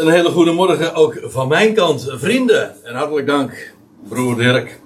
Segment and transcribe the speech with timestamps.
[0.00, 2.84] Een hele goede morgen ook van mijn kant, vrienden.
[2.84, 3.74] En hartelijk dank,
[4.08, 4.80] broer Dirk,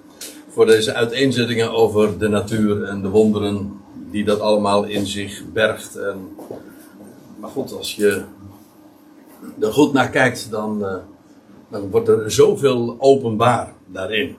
[0.48, 3.80] voor deze uiteenzettingen over de natuur en de wonderen
[4.10, 5.96] die dat allemaal in zich bergt.
[5.96, 6.28] En,
[7.40, 8.22] maar goed, als je
[9.60, 10.94] er goed naar kijkt, dan, uh,
[11.70, 14.36] dan wordt er zoveel openbaar daarin.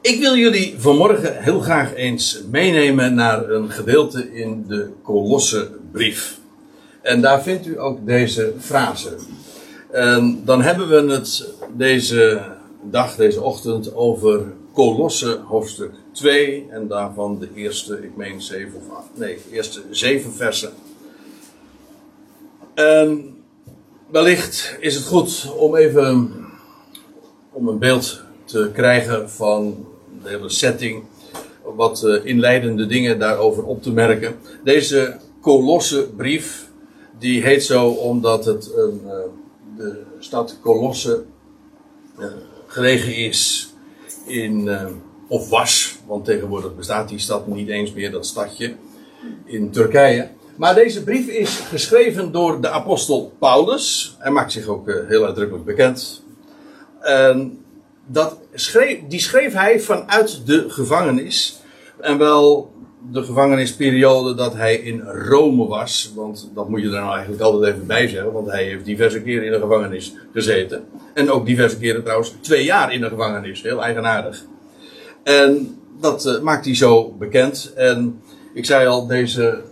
[0.00, 6.44] Ik wil jullie vanmorgen heel graag eens meenemen naar een gedeelte in de Kolossenbrief.
[7.06, 9.16] En daar vindt u ook deze frase.
[9.90, 12.42] En dan hebben we het deze
[12.82, 16.66] dag, deze ochtend, over Kolosse hoofdstuk 2.
[16.70, 20.72] En daarvan de eerste, ik meen zeven of acht, nee, eerste zeven versen.
[22.74, 23.36] En
[24.10, 26.34] wellicht is het goed om even
[27.52, 29.86] om een beeld te krijgen van
[30.22, 31.02] de hele setting.
[31.76, 34.36] Wat uh, inleidende dingen daarover op te merken.
[34.64, 36.65] Deze Kolosse brief
[37.18, 39.14] die heet zo omdat het uh,
[39.76, 41.24] de stad Colosse
[42.18, 42.26] uh,
[42.66, 43.70] gelegen is
[44.26, 44.86] in, uh,
[45.28, 48.74] of was, want tegenwoordig bestaat die stad niet eens meer, dat stadje,
[49.44, 50.28] in Turkije.
[50.56, 54.16] Maar deze brief is geschreven door de apostel Paulus.
[54.18, 56.22] Hij maakt zich ook heel uitdrukkelijk bekend.
[57.00, 57.64] En
[58.06, 61.60] dat schreef, die schreef hij vanuit de gevangenis.
[62.00, 62.72] En wel
[63.12, 66.12] de gevangenisperiode dat hij in Rome was.
[66.14, 68.32] Want dat moet je er nou eigenlijk altijd even bij zeggen.
[68.32, 70.84] Want hij heeft diverse keren in de gevangenis gezeten.
[71.14, 73.62] En ook diverse keren trouwens twee jaar in de gevangenis.
[73.62, 74.44] Heel eigenaardig.
[75.22, 77.72] En dat uh, maakt hij zo bekend.
[77.74, 78.20] En
[78.54, 79.62] ik zei al, deze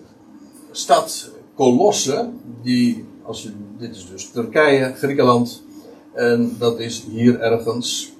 [0.70, 2.30] stad Colosse.
[2.62, 5.62] Die, als je, dit is dus Turkije, Griekenland.
[6.14, 8.12] En dat is hier ergens.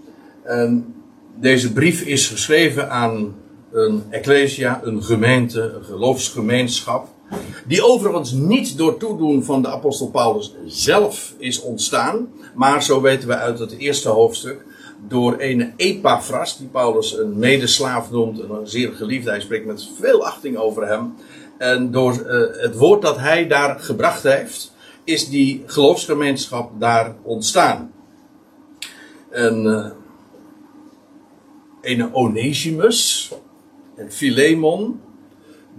[0.42, 0.94] En
[1.40, 3.34] deze brief is geschreven aan
[3.74, 7.08] een ecclesia, een gemeente, een geloofsgemeenschap.
[7.66, 12.28] Die overigens niet door toedoen van de apostel Paulus zelf is ontstaan.
[12.54, 14.64] Maar zo weten we uit het eerste hoofdstuk.
[15.08, 18.38] Door een Epaphras, die Paulus een medeslaaf noemt.
[18.38, 19.30] Een zeer geliefde.
[19.30, 21.14] Hij spreekt met veel achting over hem.
[21.58, 24.72] En door uh, het woord dat hij daar gebracht heeft.
[25.04, 27.92] Is die geloofsgemeenschap daar ontstaan.
[29.30, 29.92] En.
[31.84, 33.32] Een Onesimus,
[33.96, 35.00] en Philemon,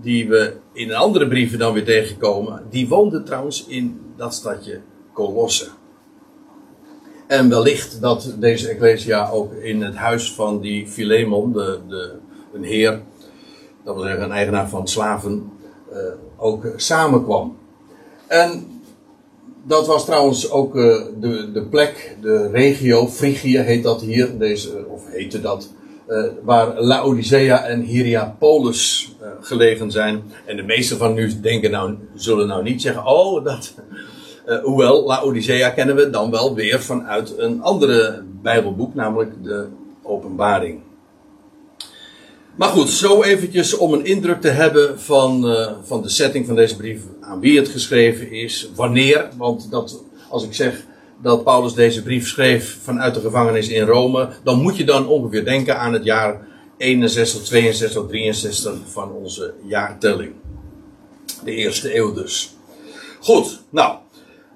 [0.02, 4.82] die we in andere brieven dan weer tegenkomen, die woonde trouwens in dat stadje
[5.14, 5.68] Colosse.
[7.28, 12.14] En wellicht dat deze Ecclesia ook in het huis van die Philemon, de, de,
[12.54, 13.02] een heer,
[13.84, 15.52] dat wil zeggen een eigenaar van slaven,
[15.94, 16.00] uh,
[16.38, 17.58] ook samenkwam.
[18.28, 18.68] En
[19.64, 24.86] dat was trouwens ook uh, de, de plek, de regio, Frigië heet dat hier, deze,
[24.88, 25.70] of heette dat,
[26.44, 30.24] waar Laodicea en Hierapolis uh, gelegen zijn.
[30.46, 33.74] En de meesten van nu denken nou, zullen nou niet zeggen, oh, dat.
[34.48, 39.68] Uh, hoewel, Laodicea kennen we dan wel weer vanuit een andere Bijbelboek, namelijk de
[40.04, 40.80] Openbaring.
[42.56, 46.76] Maar goed, zo eventjes om een indruk te hebben van, van de setting van deze
[46.76, 50.86] brief, aan wie het geschreven is, wanneer, want dat, als ik zeg
[51.26, 55.46] dat Paulus deze brief schreef vanuit de gevangenis in Rome, dan moet je dan ongeveer
[55.46, 56.48] denken aan het jaar
[56.78, 60.34] 61, 62, 63 van onze jaartelling.
[61.44, 62.56] De eerste eeuw dus.
[63.20, 63.96] Goed, nou,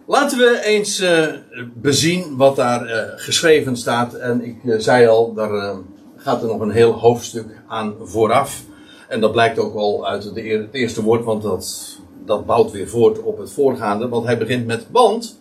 [0.07, 1.27] laten we eens uh,
[1.73, 4.13] bezien wat daar uh, geschreven staat.
[4.13, 5.75] En ik uh, zei al, daar
[6.15, 8.63] gaat er nog een heel hoofdstuk aan vooraf.
[9.07, 12.89] En dat blijkt ook al uit de, het eerste woord, want dat, dat bouwt weer
[12.89, 14.07] voort op het voorgaande.
[14.07, 15.38] Want hij begint met, want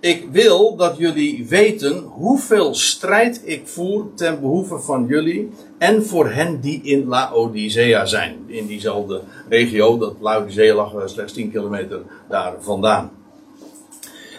[0.00, 6.30] ik wil dat jullie weten hoeveel strijd ik voer ten behoeve van jullie en voor
[6.30, 8.44] hen die in Laodicea zijn.
[8.46, 13.10] In diezelfde regio, dat Laodicea lag slechts 10 kilometer daar vandaan.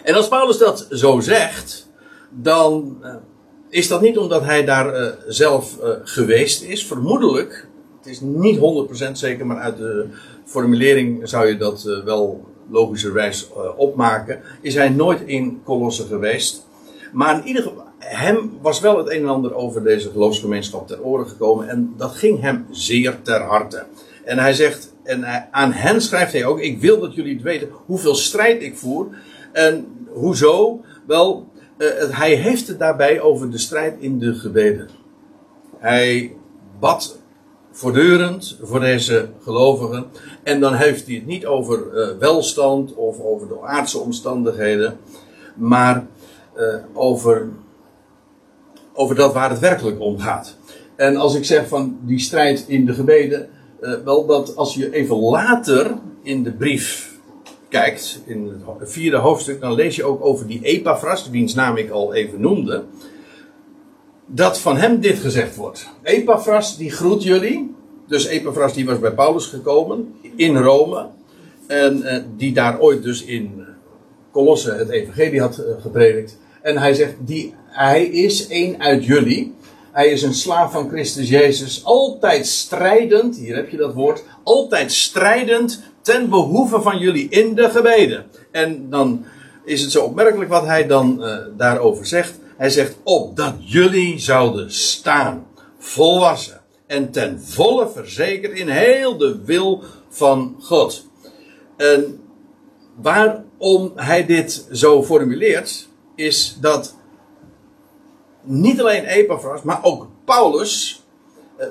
[0.02, 1.88] En als Paulus dat zo zegt,
[2.30, 3.14] dan uh,
[3.68, 6.86] is dat niet omdat hij daar uh, zelf geweest is.
[6.86, 7.68] Vermoedelijk,
[7.98, 8.58] het is niet
[9.08, 10.06] 100% zeker, maar uit de
[10.44, 16.66] formulering zou je dat wel logischerwijs uh, opmaken, is hij nooit in Colosse geweest.
[17.12, 21.02] Maar in ieder geval, hem was wel het een en ander over deze geloofsgemeenschap ter
[21.02, 21.68] oren gekomen.
[21.68, 23.86] En dat ging hem zeer ter harte.
[24.24, 27.68] En hij zegt, en aan hen schrijft hij ook: Ik wil dat jullie het weten
[27.86, 29.08] hoeveel strijd ik voer.
[29.52, 30.80] En hoezo?
[31.06, 34.88] Wel, uh, hij heeft het daarbij over de strijd in de gebeden.
[35.78, 36.36] Hij
[36.80, 37.19] bad
[37.80, 40.06] voortdurend voor deze gelovigen.
[40.42, 44.96] En dan heeft hij het niet over uh, welstand of over de aardse omstandigheden,
[45.54, 46.06] maar
[46.56, 47.48] uh, over,
[48.92, 50.56] over dat waar het werkelijk om gaat.
[50.96, 53.48] En als ik zeg van die strijd in de gebeden,
[53.80, 57.18] uh, wel dat als je even later in de brief
[57.68, 61.90] kijkt, in het vierde hoofdstuk, dan lees je ook over die Epaphras, wiens naam ik
[61.90, 62.84] al even noemde.
[64.32, 65.88] Dat van hem dit gezegd wordt.
[66.02, 67.74] Epaphras die groet jullie.
[68.08, 71.06] Dus Epaphras die was bij Paulus gekomen in Rome.
[71.66, 73.64] En eh, die daar ooit dus in
[74.32, 76.38] Colosse het evangelie had eh, gepredikt.
[76.62, 79.54] En hij zegt, die, hij is een uit jullie.
[79.92, 81.84] Hij is een slaaf van Christus Jezus.
[81.84, 84.24] Altijd strijdend, hier heb je dat woord.
[84.42, 88.26] Altijd strijdend ten behoeve van jullie in de gebeden.
[88.50, 89.24] En dan
[89.64, 91.24] is het zo opmerkelijk wat hij dan
[91.56, 92.39] daarover zegt.
[92.60, 95.46] Hij zegt, opdat jullie zouden staan,
[95.78, 101.06] volwassen en ten volle verzekerd in heel de wil van God.
[101.76, 102.20] En
[102.96, 106.96] waarom hij dit zo formuleert, is dat
[108.42, 111.02] niet alleen Epaphras, maar ook Paulus
[111.56, 111.66] eh,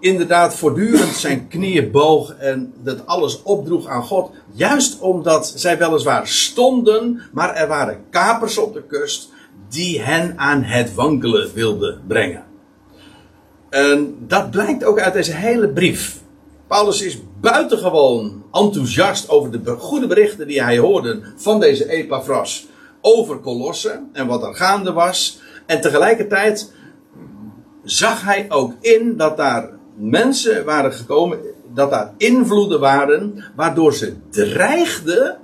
[0.00, 4.30] inderdaad voortdurend zijn knieën boog en dat alles opdroeg aan God.
[4.52, 9.30] Juist omdat zij weliswaar stonden, maar er waren kapers op de kust
[9.68, 12.44] die hen aan het wankelen wilden brengen.
[13.70, 16.20] En dat blijkt ook uit deze hele brief.
[16.66, 22.66] Paulus is buitengewoon enthousiast over de goede berichten die hij hoorde van deze Epaphras
[23.00, 25.40] over Colosse en wat er gaande was.
[25.66, 26.72] En tegelijkertijd
[27.84, 31.38] zag hij ook in dat daar mensen waren gekomen,
[31.74, 35.38] dat daar invloeden waren, waardoor ze dreigden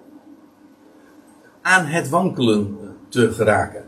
[1.62, 2.78] aan het wankelen
[3.08, 3.87] te geraken.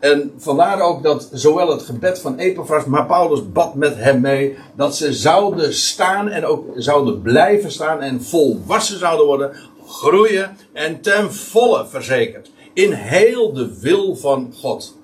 [0.00, 4.56] En vandaar ook dat zowel het gebed van Epaphras, maar Paulus bad met hem mee,
[4.76, 9.52] dat ze zouden staan en ook zouden blijven staan en volwassen zouden worden,
[9.86, 12.50] groeien en ten volle verzekerd.
[12.72, 14.98] In heel de wil van God.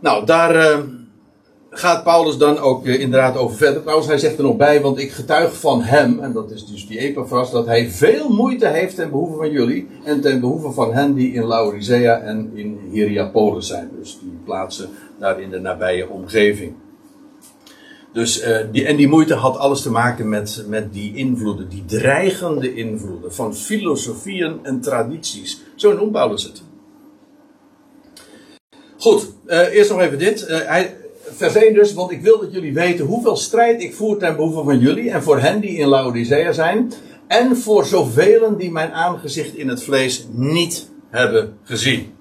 [0.00, 0.78] Nou, daar uh,
[1.70, 3.80] gaat Paulus dan ook uh, inderdaad over verder.
[3.80, 6.86] Trouwens, hij zegt er nog bij, want ik getuig van hem, en dat is dus
[6.86, 10.92] die Epaphras, dat hij veel moeite heeft ten behoeve van jullie en ten behoeve van
[10.94, 13.90] hen die in Laodicea en in Hierapolis zijn.
[13.98, 14.88] Dus die plaatsen
[15.18, 16.72] daar in de nabije omgeving.
[18.12, 21.84] Dus, uh, die, en die moeite had alles te maken met, met die invloeden, die
[21.84, 25.62] dreigende invloeden van filosofieën en tradities.
[25.74, 26.62] Zo noemt Paulus het.
[28.98, 30.46] Goed, uh, eerst nog even dit.
[30.48, 30.99] Hij,
[31.40, 34.64] vers 1 dus, want ik wil dat jullie weten hoeveel strijd ik voer ten behoeve
[34.64, 36.92] van jullie en voor hen die in Laodicea zijn.
[37.26, 42.14] En voor zoveel die mijn aangezicht in het vlees niet hebben gezien.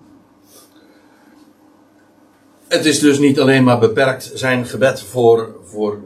[2.68, 6.00] Het is dus niet alleen maar beperkt zijn gebed voor, voor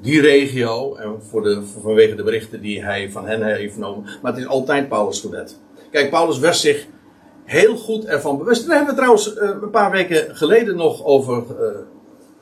[0.00, 4.32] die regio en voor de, vanwege de berichten die hij van hen heeft genomen, maar
[4.32, 5.58] het is altijd Paulus' gebed.
[5.90, 6.86] Kijk, Paulus werd zich
[7.44, 8.66] heel goed ervan bewust.
[8.66, 11.66] Daar hebben we trouwens uh, een paar weken geleden nog over, uh,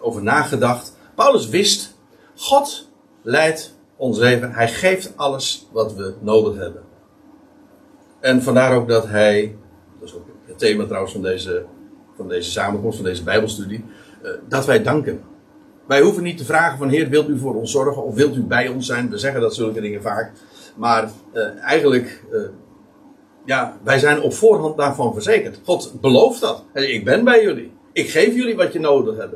[0.01, 0.97] over nagedacht.
[1.15, 1.97] Paulus wist,
[2.37, 2.89] God
[3.23, 4.53] leidt ons leven.
[4.53, 6.83] Hij geeft alles wat we nodig hebben.
[8.21, 9.57] En vandaar ook dat hij,
[9.99, 11.65] dat is ook het thema trouwens van deze,
[12.17, 13.85] van deze samenkomst, van deze Bijbelstudie,
[14.23, 15.21] uh, dat wij danken.
[15.87, 18.43] Wij hoeven niet te vragen van Heer, wilt u voor ons zorgen of wilt u
[18.43, 19.11] bij ons zijn?
[19.11, 20.33] We zeggen dat zulke dingen vaak.
[20.77, 21.11] Maar
[21.61, 22.25] eigenlijk
[23.49, 25.61] ja, wij zijn op voorhand daarvan verzekerd.
[25.65, 26.65] God belooft dat.
[26.73, 27.73] Ik ben bij jullie.
[27.93, 29.35] Ik geef jullie wat je nodig hebt.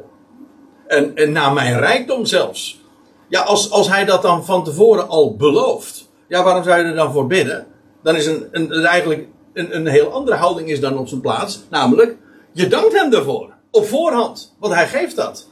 [0.92, 2.80] En, en naar mijn rijkdom zelfs.
[3.28, 6.10] Ja, als, als hij dat dan van tevoren al belooft.
[6.28, 7.66] Ja, waarom zou je er dan voor bidden?
[8.02, 11.62] Dan is een, een, eigenlijk een, een heel andere houding is dan op zijn plaats.
[11.70, 12.16] Namelijk,
[12.52, 13.54] je dankt hem ervoor.
[13.70, 14.54] Op voorhand.
[14.58, 15.48] Want hij geeft dat.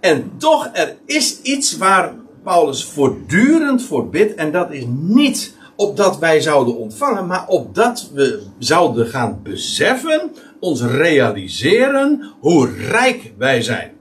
[0.00, 4.34] En toch, er is iets waar Paulus voortdurend voor bidt.
[4.34, 10.82] En dat is niet opdat wij zouden ontvangen, maar opdat we zouden gaan beseffen, ons
[10.82, 13.97] realiseren hoe rijk wij zijn.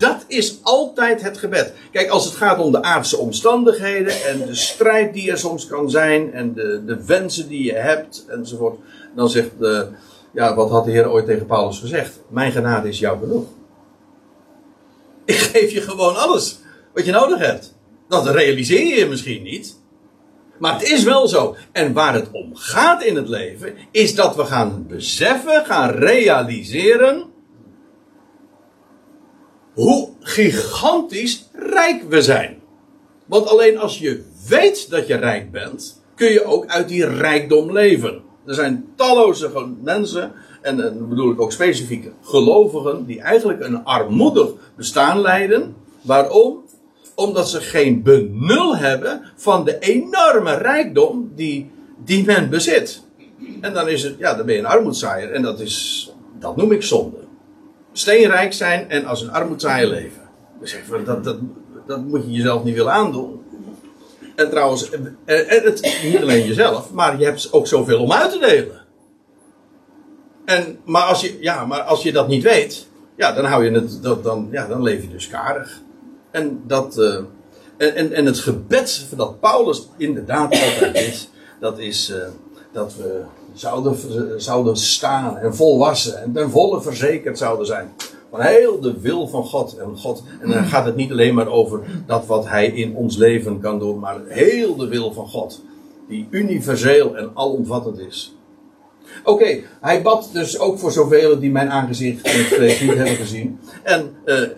[0.00, 1.72] Dat is altijd het gebed.
[1.92, 5.90] Kijk, als het gaat om de aardse omstandigheden en de strijd die er soms kan
[5.90, 8.78] zijn en de, de wensen die je hebt enzovoort,
[9.16, 9.88] dan zegt de,
[10.32, 12.20] ja, wat had de Heer ooit tegen Paulus gezegd?
[12.28, 13.46] Mijn genade is jou genoeg.
[15.24, 16.58] Ik geef je gewoon alles
[16.94, 17.74] wat je nodig hebt.
[18.08, 19.76] Dat realiseer je misschien niet.
[20.58, 21.56] Maar het is wel zo.
[21.72, 27.29] En waar het om gaat in het leven, is dat we gaan beseffen, gaan realiseren.
[29.74, 32.58] Hoe gigantisch rijk we zijn.
[33.26, 37.72] Want alleen als je weet dat je rijk bent, kun je ook uit die rijkdom
[37.72, 38.22] leven.
[38.46, 39.50] Er zijn talloze
[39.82, 45.74] mensen, en dan bedoel ik ook specifiek gelovigen, die eigenlijk een armoedig bestaan leiden.
[46.02, 46.68] Waarom?
[47.20, 51.70] omdat ze geen benul hebben van de enorme rijkdom die,
[52.04, 53.02] die men bezit.
[53.60, 55.32] En dan is het, ja, dan ben je een armoedzaaier.
[55.32, 57.16] En dat is, dat noem ik zonde.
[57.92, 60.22] Steenrijk zijn en als een armoedzaaier leven.
[60.60, 61.38] Dus dat, dat,
[61.86, 63.42] dat moet je jezelf niet willen aandoen.
[64.36, 68.38] En trouwens, en het, niet alleen jezelf, maar je hebt ook zoveel om uit te
[68.38, 68.80] delen.
[70.44, 73.70] En, maar, als je, ja, maar als je dat niet weet, ja, dan, hou je
[73.70, 75.80] het, dat, dan, ja, dan leef je dus karig.
[76.30, 77.14] En, dat, uh,
[77.76, 81.28] en, en, en het gebed dat Paulus inderdaad altijd is,
[81.60, 82.16] dat is uh,
[82.72, 83.96] dat we zouden,
[84.40, 87.92] zouden staan en volwassen en ten volle verzekerd zouden zijn.
[88.30, 89.76] Van heel de wil van God.
[89.76, 90.22] En, God.
[90.40, 93.78] en dan gaat het niet alleen maar over dat wat Hij in ons leven kan
[93.78, 95.62] doen, maar heel de wil van God.
[96.08, 98.34] Die universeel en alomvattend is.
[99.24, 103.16] Oké, hij bad dus ook voor zoveel die mijn aangezicht in het vlees niet hebben
[103.16, 103.58] gezien.
[103.82, 104.48] En uh,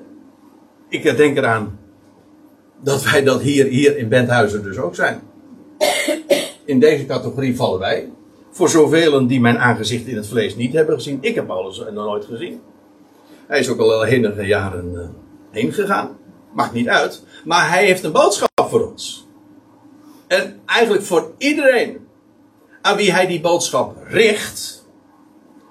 [0.89, 1.79] ik denk eraan
[2.83, 5.21] dat wij dat hier, hier in Benthuizen dus ook zijn.
[6.65, 8.11] In deze categorie vallen wij.
[8.55, 11.19] Voor zoveel die mijn aangezicht in het vlees niet hebben gezien.
[11.21, 12.61] Ik heb alles nog nooit gezien.
[13.47, 15.01] Hij is ook al enige jaren uh,
[15.51, 16.19] heen gegaan.
[16.53, 17.23] Maakt niet uit.
[17.45, 19.27] Maar hij heeft een boodschap voor ons.
[20.27, 22.07] En eigenlijk voor iedereen
[22.83, 24.87] aan wie hij die boodschap richt.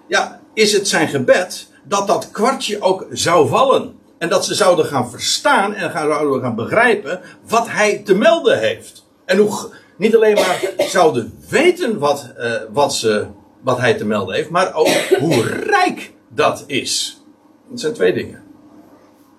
[0.07, 3.99] Ja, is het zijn gebed dat dat kwartje ook zou vallen.
[4.17, 9.05] En dat ze zouden gaan verstaan en zouden gaan begrijpen wat hij te melden heeft.
[9.25, 9.69] En hoe,
[10.01, 13.25] niet alleen maar zouden weten wat, uh, wat, ze,
[13.61, 14.87] wat hij te melden heeft, maar ook
[15.19, 17.21] hoe rijk dat is.
[17.69, 18.43] Dat zijn twee dingen.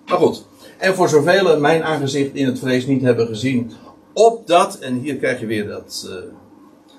[0.05, 0.45] Maar goed.
[0.77, 3.71] En voor zoveel mijn aangezicht in het vlees niet hebben gezien,
[4.13, 6.15] opdat, en hier krijg je weer dat, uh,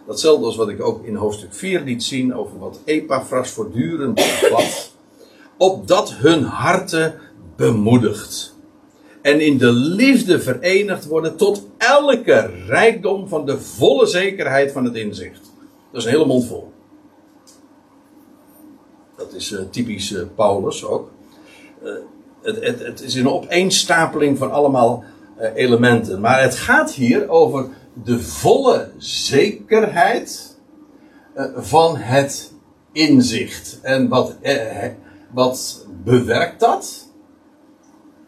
[0.06, 4.14] datzelfde als wat ik ook in hoofdstuk 4 liet zien over wat Epaphras voortdurend
[4.50, 4.92] bad,
[5.56, 7.21] opdat hun harten
[7.56, 8.53] bemoedigt.
[9.25, 14.95] En in de liefde verenigd worden tot elke rijkdom van de volle zekerheid van het
[14.95, 15.52] inzicht.
[15.93, 16.73] Dat is een hele mond vol.
[19.16, 21.11] Dat is uh, typisch uh, Paulus ook.
[21.83, 21.93] Uh,
[22.43, 25.04] het, het, het, is een opeenstapeling van allemaal
[25.54, 26.21] elementen.
[26.21, 27.69] Maar het gaat hier over
[28.04, 30.59] de volle zekerheid
[31.57, 32.52] van het
[32.93, 33.78] inzicht.
[33.83, 34.37] En wat,
[35.31, 37.03] wat bewerkt dat?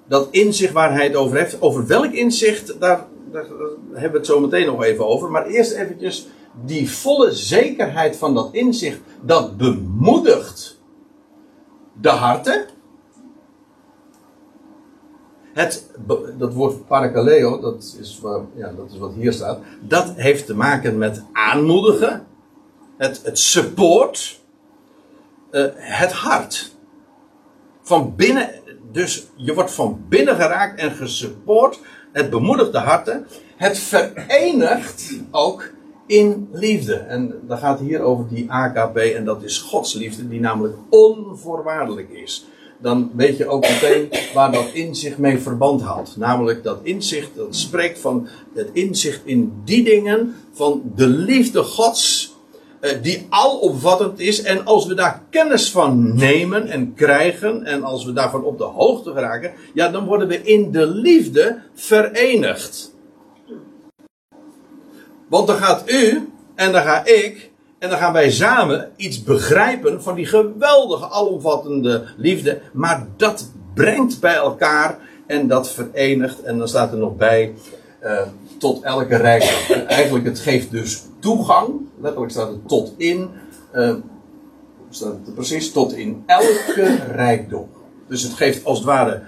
[0.08, 1.60] Dat inzicht waar hij het over heeft.
[1.60, 3.46] Over welk inzicht, daar, daar,
[3.92, 5.30] hebben we het zo meteen nog even over.
[5.30, 6.28] Maar eerst eventjes
[6.64, 9.00] die volle zekerheid van dat inzicht.
[9.20, 10.80] Dat bemoedigt
[12.00, 12.66] de harten.
[15.52, 15.90] Het,
[16.38, 18.20] dat woord parakaleo, dat is,
[18.54, 19.58] ja, dat is wat hier staat.
[19.80, 22.26] Dat heeft te maken met aanmoedigen.
[22.96, 24.40] Het, het support.
[25.50, 26.74] Uh, het hart.
[27.82, 28.50] Van binnen
[28.96, 31.80] dus je wordt van binnen geraakt en gesupport.
[32.12, 33.26] Het bemoedigt de harten.
[33.56, 35.70] Het verenigt ook
[36.06, 36.94] in liefde.
[36.94, 42.10] En dan gaat hier over die AKP en dat is Gods liefde, die namelijk onvoorwaardelijk
[42.10, 42.46] is.
[42.78, 46.16] Dan weet je ook meteen waar dat inzicht mee verband houdt.
[46.16, 52.35] Namelijk dat inzicht, dat spreekt van het inzicht in die dingen van de liefde Gods
[53.02, 54.42] die alomvattend is.
[54.42, 58.64] En als we daar kennis van nemen en krijgen, en als we daarvan op de
[58.64, 62.94] hoogte geraken, ja, dan worden we in de liefde verenigd.
[65.28, 70.02] Want dan gaat u en dan ga ik en dan gaan wij samen iets begrijpen
[70.02, 72.60] van die geweldige alomvattende liefde.
[72.72, 76.42] Maar dat brengt bij elkaar en dat verenigt.
[76.42, 77.54] En dan staat er nog bij.
[78.02, 78.20] Uh,
[78.58, 79.86] tot elke rijkdom.
[79.86, 81.80] Eigenlijk, het geeft dus toegang.
[82.00, 83.30] Letterlijk staat het tot in.
[83.74, 83.94] Uh,
[84.90, 85.72] staat het precies?
[85.72, 87.68] Tot in elke rijkdom.
[88.08, 89.22] Dus het geeft als het ware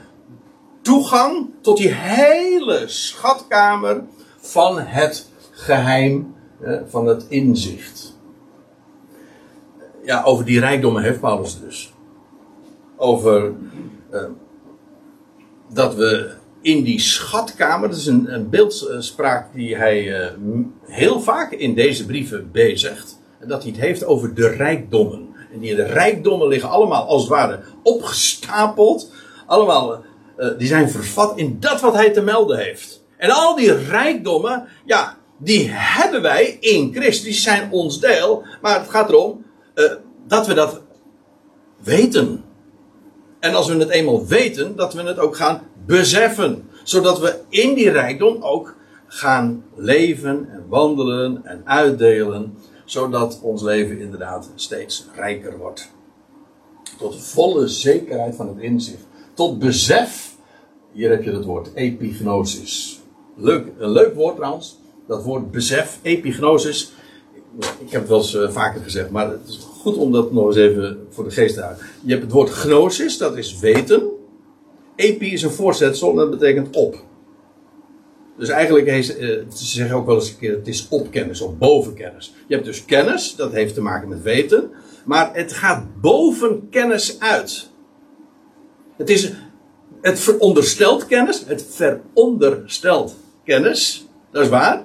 [0.82, 4.02] toegang tot die hele schatkamer
[4.38, 8.16] van het geheim, uh, van het inzicht.
[10.04, 11.92] Ja, over die rijkdommen heeft Paulus dus.
[12.96, 13.52] Over
[14.12, 14.22] uh,
[15.68, 20.26] dat we in die schatkamer, dat is een, een beeldspraak die hij uh,
[20.82, 23.18] heel vaak in deze brieven bezigt.
[23.46, 25.28] Dat hij het heeft over de rijkdommen.
[25.52, 29.12] En die rijkdommen liggen allemaal als het ware opgestapeld.
[29.46, 30.04] Allemaal,
[30.38, 33.04] uh, die zijn vervat in dat wat hij te melden heeft.
[33.16, 37.22] En al die rijkdommen, ja, die hebben wij in Christus.
[37.22, 38.44] Die zijn ons deel.
[38.60, 39.44] Maar het gaat erom
[40.26, 40.80] dat we dat
[41.82, 42.44] weten.
[43.40, 46.68] En als we het eenmaal weten, dat we het ook gaan beseffen.
[46.82, 48.74] Zodat we in die rijkdom ook
[49.06, 52.54] gaan leven en wandelen en uitdelen.
[52.84, 55.90] Zodat ons leven inderdaad steeds rijker wordt.
[56.98, 59.06] Tot volle zekerheid van het inzicht.
[59.34, 60.36] Tot besef.
[60.92, 63.00] Hier heb je het woord epignosis.
[63.36, 64.78] Leuk, een leuk woord trouwens.
[65.06, 66.92] Dat woord besef, epignosis.
[67.78, 70.46] Ik heb het wel eens uh, vaker gezegd, maar het is goed om dat nog
[70.46, 71.84] eens even voor de geest te houden.
[72.04, 74.07] Je hebt het woord gnosis, dat is weten.
[74.98, 77.04] Epi is een voorzetsel en dat betekent op.
[78.36, 81.58] Dus eigenlijk, heeft, eh, ze zeggen ook wel eens een keer, het is opkennis of
[81.58, 82.34] bovenkennis.
[82.46, 84.70] Je hebt dus kennis, dat heeft te maken met weten.
[85.04, 87.70] Maar het gaat boven kennis uit.
[88.96, 89.32] Het is,
[90.00, 94.06] het veronderstelt kennis, het veronderstelt kennis.
[94.30, 94.84] Dat is waar.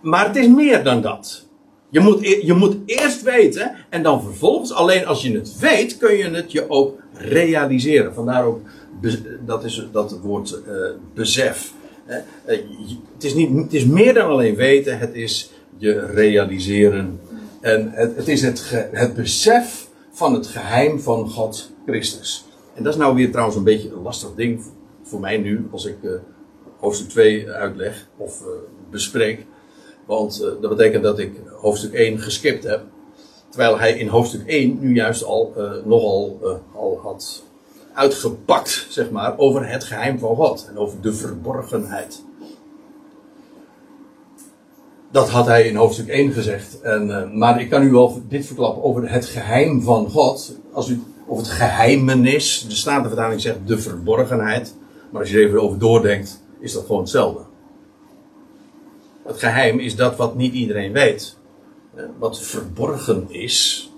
[0.00, 1.45] Maar het is meer dan dat.
[1.90, 5.96] Je moet, e- je moet eerst weten en dan vervolgens, alleen als je het weet,
[5.96, 8.14] kun je het je ook realiseren.
[8.14, 8.60] Vandaar ook,
[9.46, 10.74] dat is dat woord eh,
[11.14, 11.72] besef.
[12.06, 17.20] Eh, het, is niet, het is meer dan alleen weten, het is je realiseren.
[17.60, 22.44] En het, het is het, het besef van het geheim van God Christus.
[22.74, 24.62] En dat is nou weer trouwens een beetje een lastig ding
[25.02, 26.10] voor mij nu, als ik eh,
[26.78, 28.42] hoofdstuk 2 uitleg of
[28.90, 29.46] bespreek.
[30.06, 32.82] Want dat betekent dat ik hoofdstuk 1 geskipt heb.
[33.48, 37.44] Terwijl hij in hoofdstuk 1 nu juist al eh, nogal eh, al had
[37.94, 40.66] uitgepakt, zeg maar, over het geheim van God.
[40.70, 42.24] En over de verborgenheid.
[45.10, 46.80] Dat had hij in hoofdstuk 1 gezegd.
[46.80, 50.58] En, eh, maar ik kan u wel dit verklappen over het geheim van God.
[50.72, 52.66] Als u, of het geheimenis.
[52.68, 54.74] De Statenvertaling zegt de verborgenheid.
[55.10, 57.40] Maar als je er even over doordenkt, is dat gewoon hetzelfde.
[59.26, 61.36] Het geheim is dat wat niet iedereen weet.
[61.96, 63.90] Eh, Wat verborgen is.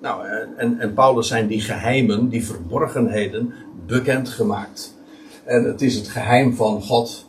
[0.00, 3.54] Nou, eh, en, en Paulus zijn die geheimen, die verborgenheden,
[3.86, 4.98] bekendgemaakt.
[5.44, 7.26] En het is het geheim van God.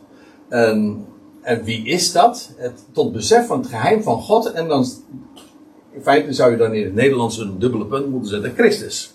[0.48, 1.06] En,
[1.42, 2.54] en wie is dat?
[2.56, 4.52] Het tot besef van het geheim van God.
[4.52, 4.86] En dan,
[5.92, 9.14] in feite zou je dan in het Nederlands een dubbele punt moeten zetten: Christus.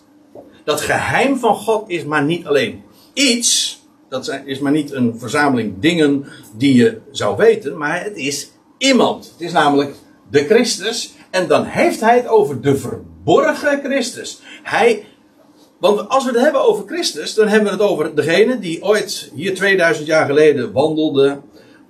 [0.63, 3.81] Dat geheim van God is maar niet alleen iets.
[4.09, 6.25] Dat is maar niet een verzameling dingen
[6.57, 9.31] die je zou weten, maar het is iemand.
[9.31, 9.95] Het is namelijk
[10.29, 11.15] de Christus.
[11.29, 14.41] En dan heeft hij het over de verborgen Christus.
[14.63, 15.05] Hij,
[15.79, 19.31] want als we het hebben over Christus, dan hebben we het over degene die ooit
[19.33, 21.39] hier 2000 jaar geleden wandelde.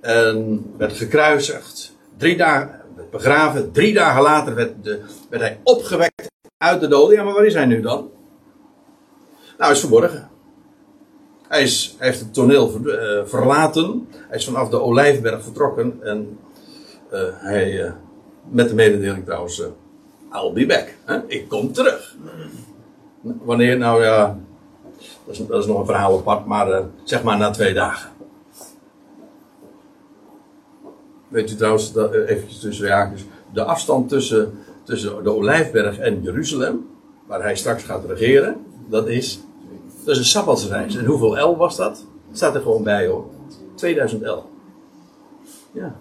[0.00, 1.96] En werd gekruisigd.
[2.16, 3.72] Drie dagen werd begraven.
[3.72, 7.16] Drie dagen later werd, de, werd hij opgewekt uit de doden.
[7.16, 8.10] Ja, maar waar is hij nu dan?
[9.58, 10.28] Nou, hij is verborgen.
[11.48, 14.08] Hij, is, heeft het toneel eh, verlaten.
[14.28, 15.98] Hij is vanaf de Olijfberg vertrokken.
[16.02, 16.38] En
[17.10, 17.92] eh, hij, eh,
[18.50, 19.66] met de mededeling trouwens, eh,
[20.32, 20.94] I'll be back.
[21.04, 21.26] Hè?
[21.26, 22.16] Ik kom terug.
[23.20, 23.78] Wanneer?
[23.78, 24.38] Nou ja,
[25.24, 26.46] dat is, dat is nog een verhaal apart.
[26.46, 28.10] Maar eh, zeg maar na twee dagen.
[31.28, 33.24] Weet u trouwens, dat, eh, eventjes tussen haakjes.
[33.52, 36.86] De afstand tussen, tussen de Olijfberg en Jeruzalem,
[37.26, 38.56] waar hij straks gaat regeren,
[38.88, 39.40] dat is,
[40.04, 40.96] dat is een sabbatsreis.
[40.96, 42.04] En hoeveel L was dat?
[42.32, 43.24] Staat er gewoon bij hoor.
[43.74, 44.42] 2000 L.
[45.72, 45.96] Ja.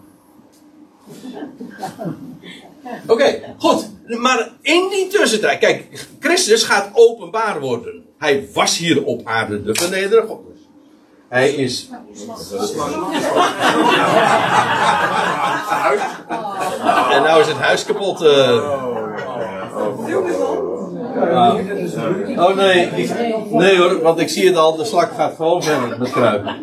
[3.08, 3.89] Oké, goed.
[4.08, 8.04] Maar in die tussentijd, kijk, Christus gaat openbaar worden.
[8.17, 10.39] Hij was hier op aarde de vernederde God.
[11.30, 11.89] Hij is.
[17.12, 18.22] En nou is het huis kapot.
[18.22, 18.84] eh.
[22.38, 22.89] Oh nee,
[23.52, 26.56] nee hoor, want ik zie het al, de slak gaat gewoon verder met kruipen.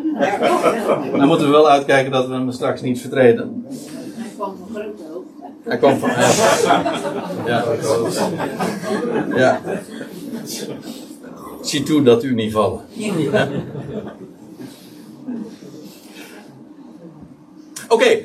[1.17, 3.67] Dan moeten we wel uitkijken dat we hem straks niet vertreden.
[5.63, 6.09] Hij kwam van.
[6.09, 6.31] Ja.
[7.45, 7.63] ja.
[9.35, 9.61] ja.
[11.61, 12.81] Zie toe dat u niet vallen.
[17.87, 18.17] Oké,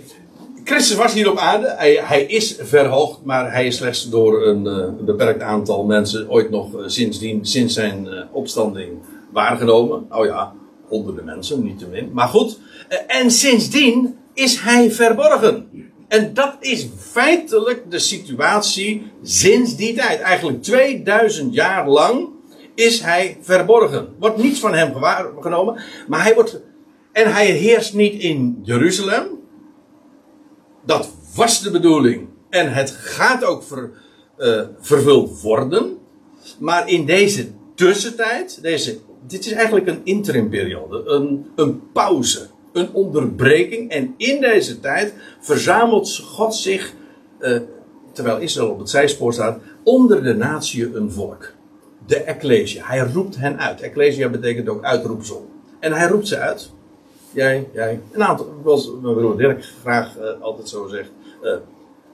[0.65, 1.75] Christus was hier op aarde.
[1.77, 6.51] Hij, hij is verhoogd, maar hij is slechts door een eh, beperkt aantal mensen ooit
[6.51, 8.99] nog eh, sindsdien, sinds zijn eh, opstanding
[9.33, 10.07] waargenomen.
[10.11, 10.53] Oh ja,
[10.89, 12.11] honderden mensen, niet te min.
[12.13, 12.59] Maar goed,
[13.07, 15.69] en sindsdien is hij verborgen.
[16.11, 20.21] En dat is feitelijk de situatie sinds die tijd.
[20.21, 22.29] Eigenlijk 2000 jaar lang
[22.75, 24.15] is hij verborgen.
[24.19, 24.95] Wordt niets van hem
[25.41, 26.61] genomen, maar hij wordt.
[27.13, 29.27] En hij heerst niet in Jeruzalem.
[30.85, 32.29] Dat was de bedoeling.
[32.49, 33.63] En het gaat ook
[34.37, 35.99] eh, vervuld worden.
[36.59, 43.91] Maar in deze tussentijd, deze, dit is eigenlijk een interimperiode, een, een pauze, een onderbreking.
[43.91, 46.93] En in deze tijd verzamelt God zich,
[47.39, 47.57] eh,
[48.13, 51.53] terwijl Israël op het zijspoor staat, onder de natie een volk.
[52.07, 52.87] De Ecclesia.
[52.87, 53.81] Hij roept hen uit.
[53.81, 55.49] Ecclesia betekent ook uitroepsel.
[55.81, 56.71] En hij roept ze uit.
[57.33, 58.01] Jij, jij.
[58.13, 61.11] Een aantal, zoals mijn broer Dirk graag uh, altijd zo zegt.
[61.43, 61.55] Uh,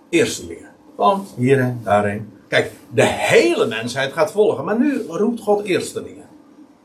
[0.08, 0.70] eerstelingen.
[0.96, 2.28] Van hierheen, daarheen.
[2.48, 4.64] Kijk, de hele mensheid gaat volgen.
[4.64, 6.24] Maar nu roept God eerstelingen.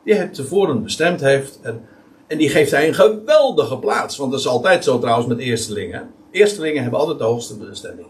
[0.03, 1.59] Die hij tevoren bestemd heeft.
[1.61, 1.85] En,
[2.31, 4.17] en die geeft hij een geweldige plaats.
[4.17, 6.13] Want dat is altijd zo trouwens met eerstelingen.
[6.31, 8.07] Eerstelingen hebben altijd de hoogste bestemming.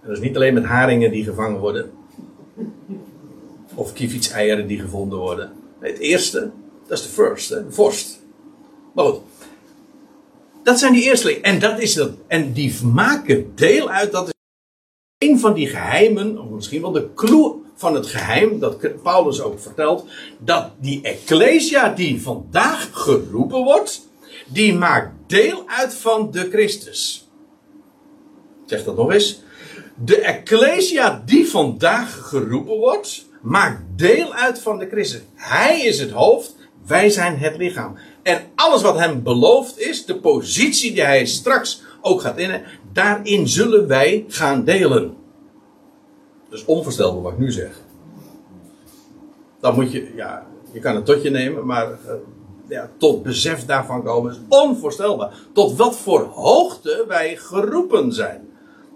[0.00, 1.90] En dat is niet alleen met haringen die gevangen worden.
[3.74, 5.52] Of kievitseieren die gevonden worden.
[5.80, 6.50] Nee, het eerste,
[6.86, 8.22] dat is de first, hè, de vorst.
[8.92, 9.20] Maar goed.
[10.62, 11.42] Dat zijn die eerstelingen.
[11.42, 14.34] En, dat is dat, en die maken deel uit, dat is
[15.28, 19.60] een van die geheimen, of misschien wel de clue van het geheim, dat Paulus ook
[19.60, 20.04] vertelt,
[20.38, 24.08] dat die Ecclesia die vandaag geroepen wordt,
[24.46, 27.28] die maakt deel uit van de Christus.
[28.62, 29.40] Ik zeg dat nog eens.
[30.04, 35.20] De Ecclesia die vandaag geroepen wordt, maakt deel uit van de Christus.
[35.34, 36.54] Hij is het hoofd,
[36.86, 37.96] wij zijn het lichaam.
[38.22, 43.48] En alles wat hem beloofd is, de positie die hij straks ook gaat innen, daarin
[43.48, 45.23] zullen wij gaan delen.
[46.54, 47.80] Dus onvoorstelbaar wat ik nu zeg.
[49.60, 52.12] Dan moet je, ja, je kan het tot je nemen, maar uh,
[52.68, 55.34] ja, tot besef daarvan komen is onvoorstelbaar.
[55.52, 58.48] Tot wat voor hoogte wij geroepen zijn.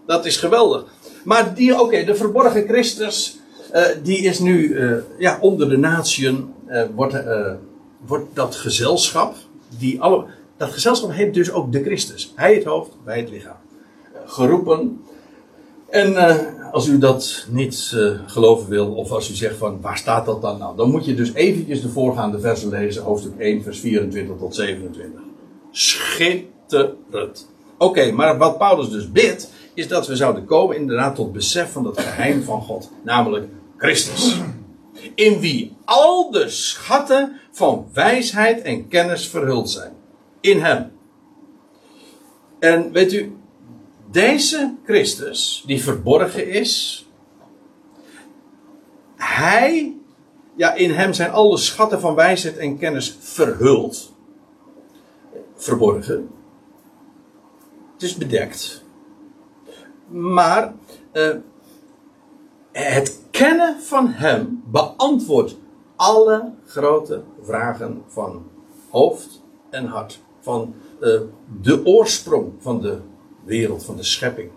[0.06, 0.84] Dat is geweldig.
[1.24, 3.40] Maar die, oké, de verborgen Christus,
[3.74, 6.54] uh, die is nu uh, ja, onder de natieën,
[6.94, 7.16] wordt,
[8.06, 9.34] wordt dat gezelschap,
[9.78, 10.24] die alle,
[10.56, 12.32] dat gezelschap heet dus ook de Christus.
[12.36, 13.56] Hij het hoofd, wij het lichaam.
[14.26, 15.00] geroepen.
[15.88, 16.14] En
[16.72, 20.42] als u dat niet uh, geloven wil, of als u zegt van waar staat dat
[20.42, 24.36] dan nou, dan moet je dus eventjes de voorgaande versen lezen, hoofdstuk 1, vers 24
[24.38, 25.20] tot 27.
[25.70, 27.50] Schitterend.
[27.78, 31.82] Oké, maar wat Paulus dus bidt, is dat we zouden komen inderdaad tot besef van
[31.82, 34.40] dat geheim van God, namelijk Christus.
[35.14, 39.92] In wie al de schatten van wijsheid en kennis verhuld zijn.
[40.40, 40.90] In hem.
[42.58, 43.37] En weet u,
[44.10, 47.06] deze Christus, die verborgen is,
[49.16, 49.96] hij,
[50.56, 54.12] ja, in hem zijn alle schatten van wijsheid en kennis verhuld.
[55.54, 56.30] Verborgen.
[57.92, 58.84] Het is bedekt.
[60.08, 60.74] Maar
[61.12, 61.36] uh,
[62.72, 65.56] het kennen van hem beantwoordt
[65.96, 68.46] alle grote vragen van
[68.90, 70.20] hoofd en hart.
[70.40, 71.20] Van uh,
[71.60, 72.98] de oorsprong van de
[73.48, 74.50] wereld van de schepping.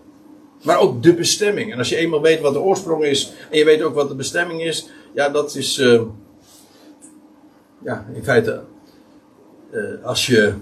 [0.63, 1.71] Maar ook de bestemming.
[1.71, 4.15] En als je eenmaal weet wat de oorsprong is en je weet ook wat de
[4.15, 5.79] bestemming is, ja, dat is.
[5.79, 6.01] Uh,
[7.83, 8.63] ja, in feite.
[9.71, 10.53] Uh, als je.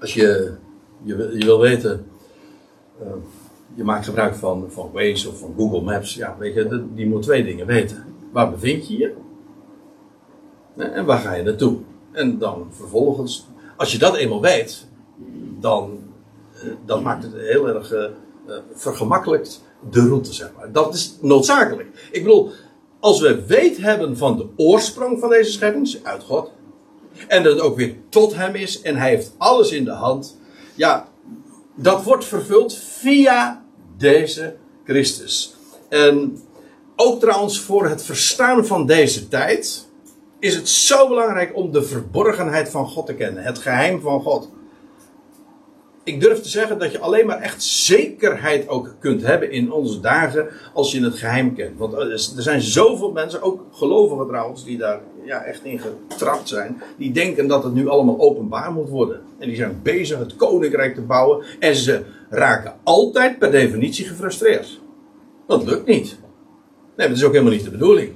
[0.00, 0.54] Als je.
[1.02, 2.06] Je, je wil weten.
[3.02, 3.12] Uh,
[3.74, 6.14] je maakt gebruik van, van Waze of van Google Maps.
[6.14, 8.04] Ja, weet je, die moet twee dingen weten.
[8.32, 9.14] Waar bevind je je?
[10.76, 11.78] En waar ga je naartoe?
[12.12, 14.86] En dan vervolgens, als je dat eenmaal weet,
[15.60, 15.98] dan
[16.84, 18.04] dat maakt het heel erg uh,
[18.72, 20.72] vergemakkelijkt de route, zeg maar.
[20.72, 22.08] Dat is noodzakelijk.
[22.10, 22.50] Ik bedoel,
[23.00, 26.52] als we weet hebben van de oorsprong van deze schepping, uit God,
[27.28, 30.38] en dat het ook weer tot Hem is en Hij heeft alles in de hand,
[30.74, 31.08] ja,
[31.74, 33.64] dat wordt vervuld via
[33.96, 35.54] deze Christus.
[35.88, 36.38] En
[36.96, 39.88] ook trouwens voor het verstaan van deze tijd
[40.38, 44.50] is het zo belangrijk om de verborgenheid van God te kennen, het geheim van God
[46.08, 50.00] ik durf te zeggen dat je alleen maar echt zekerheid ook kunt hebben in onze
[50.00, 51.78] dagen als je het geheim kent.
[51.78, 56.82] Want er zijn zoveel mensen, ook gelovigen trouwens, die daar ja, echt in getrapt zijn.
[56.96, 59.20] Die denken dat het nu allemaal openbaar moet worden.
[59.38, 61.44] En die zijn bezig het koninkrijk te bouwen.
[61.58, 64.80] En ze raken altijd per definitie gefrustreerd.
[65.46, 66.18] Dat lukt niet.
[66.96, 68.12] Nee, dat is ook helemaal niet de bedoeling.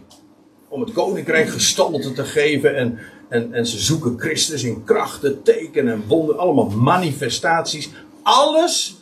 [0.68, 2.98] Om het koninkrijk gestalte te geven en
[3.32, 6.40] en, en ze zoeken Christus in krachten, tekenen en wonderen.
[6.40, 7.90] Allemaal manifestaties.
[8.22, 8.96] Alles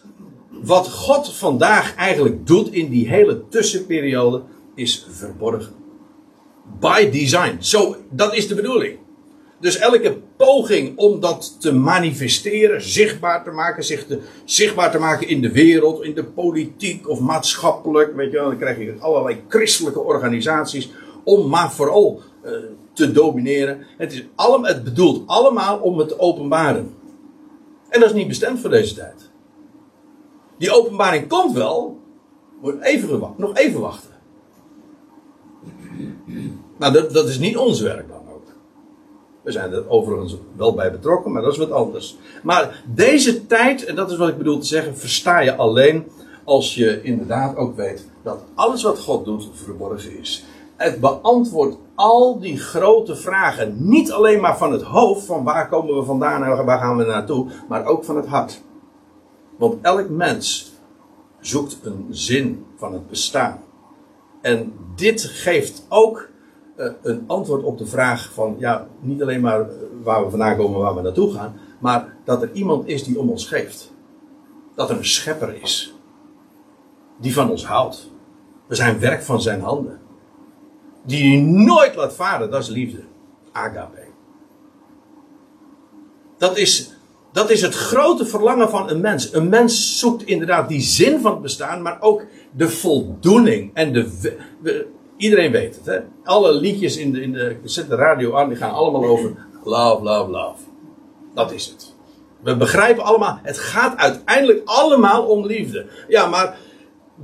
[0.51, 4.43] wat God vandaag eigenlijk doet in die hele tussenperiode
[4.75, 5.73] is verborgen.
[6.81, 7.57] By design.
[7.61, 8.99] Zo, dat is de bedoeling.
[9.61, 14.07] Dus elke poging om dat te manifesteren, zichtbaar te maken, zich
[14.45, 18.59] zichtbaar te maken in de wereld, in de politiek of maatschappelijk, weet je wel, dan
[18.59, 20.91] krijg je allerlei christelijke organisaties
[21.25, 22.53] om maar vooral uh,
[22.93, 23.87] te domineren.
[23.99, 26.95] Het, is allemaal, het bedoelt allemaal om het te openbaren.
[27.89, 29.31] En dat is niet bestemd voor deze tijd.
[30.59, 31.99] Die openbaring komt wel.
[32.61, 34.11] Moet even nog even wachten.
[36.79, 38.43] Nou, dat, dat is niet ons werk dan ook.
[39.43, 42.17] We zijn er overigens wel bij betrokken, maar dat is wat anders.
[42.43, 46.05] Maar deze tijd, en dat is wat ik bedoel te zeggen, versta je alleen
[46.45, 50.45] als je inderdaad ook weet dat alles wat God doet verborgen is.
[50.81, 53.89] Het beantwoordt al die grote vragen.
[53.89, 57.05] Niet alleen maar van het hoofd, van waar komen we vandaan en waar gaan we
[57.05, 58.63] naartoe, maar ook van het hart.
[59.57, 60.73] Want elk mens
[61.41, 63.63] zoekt een zin van het bestaan.
[64.41, 66.29] En dit geeft ook
[66.77, 69.67] uh, een antwoord op de vraag van, ja, niet alleen maar
[70.03, 73.31] waar we vandaan komen, waar we naartoe gaan, maar dat er iemand is die om
[73.31, 73.93] ons geeft.
[74.75, 75.95] Dat er een schepper is.
[77.19, 78.11] Die van ons houdt.
[78.67, 80.09] We zijn werk van zijn handen
[81.03, 83.03] die je nooit laat varen, dat is liefde.
[83.53, 84.07] Agape.
[86.39, 86.93] Dat is,
[87.33, 89.33] dat is het grote verlangen van een mens.
[89.33, 92.25] Een mens zoekt inderdaad die zin van het bestaan, maar ook
[92.57, 93.71] de voldoening.
[93.75, 94.87] En de,
[95.17, 95.87] iedereen weet het.
[95.87, 95.99] Hè?
[96.25, 100.03] Alle liedjes in de, in de, zet de radio aan, die gaan allemaal over love,
[100.03, 100.63] love, love.
[101.35, 101.95] Dat is het.
[102.43, 105.87] We begrijpen allemaal, het gaat uiteindelijk allemaal om liefde.
[106.09, 106.59] Ja, maar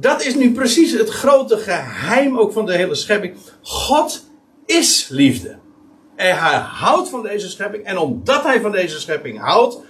[0.00, 3.37] dat is nu precies het grote geheim ook van de hele schepping.
[3.62, 4.24] God
[4.66, 5.56] is liefde.
[6.16, 7.85] En hij houdt van deze schepping.
[7.85, 9.80] En omdat hij van deze schepping houdt,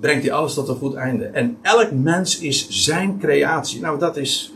[0.00, 1.24] brengt hij alles tot een goed einde.
[1.24, 3.80] En elk mens is zijn creatie.
[3.80, 4.52] Nou, dat is.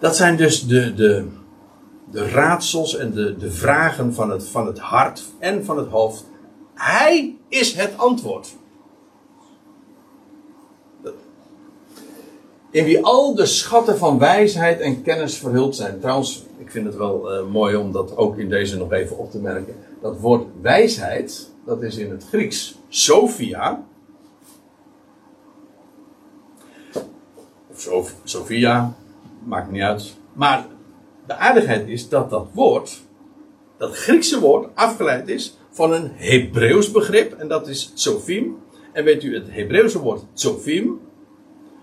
[0.00, 1.26] Dat zijn dus de, de,
[2.10, 6.24] de raadsels en de, de vragen van het, van het hart en van het hoofd.
[6.74, 8.48] Hij is het antwoord.
[12.72, 16.00] In wie al de schatten van wijsheid en kennis verhuld zijn.
[16.00, 19.30] Trouwens, ik vind het wel eh, mooi om dat ook in deze nog even op
[19.30, 19.74] te merken.
[20.00, 23.84] Dat woord wijsheid, dat is in het Grieks Sophia.
[27.90, 28.94] Of Sophia,
[29.44, 30.14] maakt niet uit.
[30.32, 30.66] Maar
[31.26, 33.00] de aardigheid is dat dat woord,
[33.76, 37.32] dat Griekse woord, afgeleid is van een Hebreeuws begrip.
[37.32, 38.56] En dat is Sophim.
[38.92, 41.00] En weet u, het Hebreeuwse woord Sophim,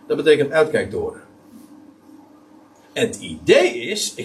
[0.10, 1.22] dat betekent uitkijktoren.
[2.94, 4.16] En het idee is,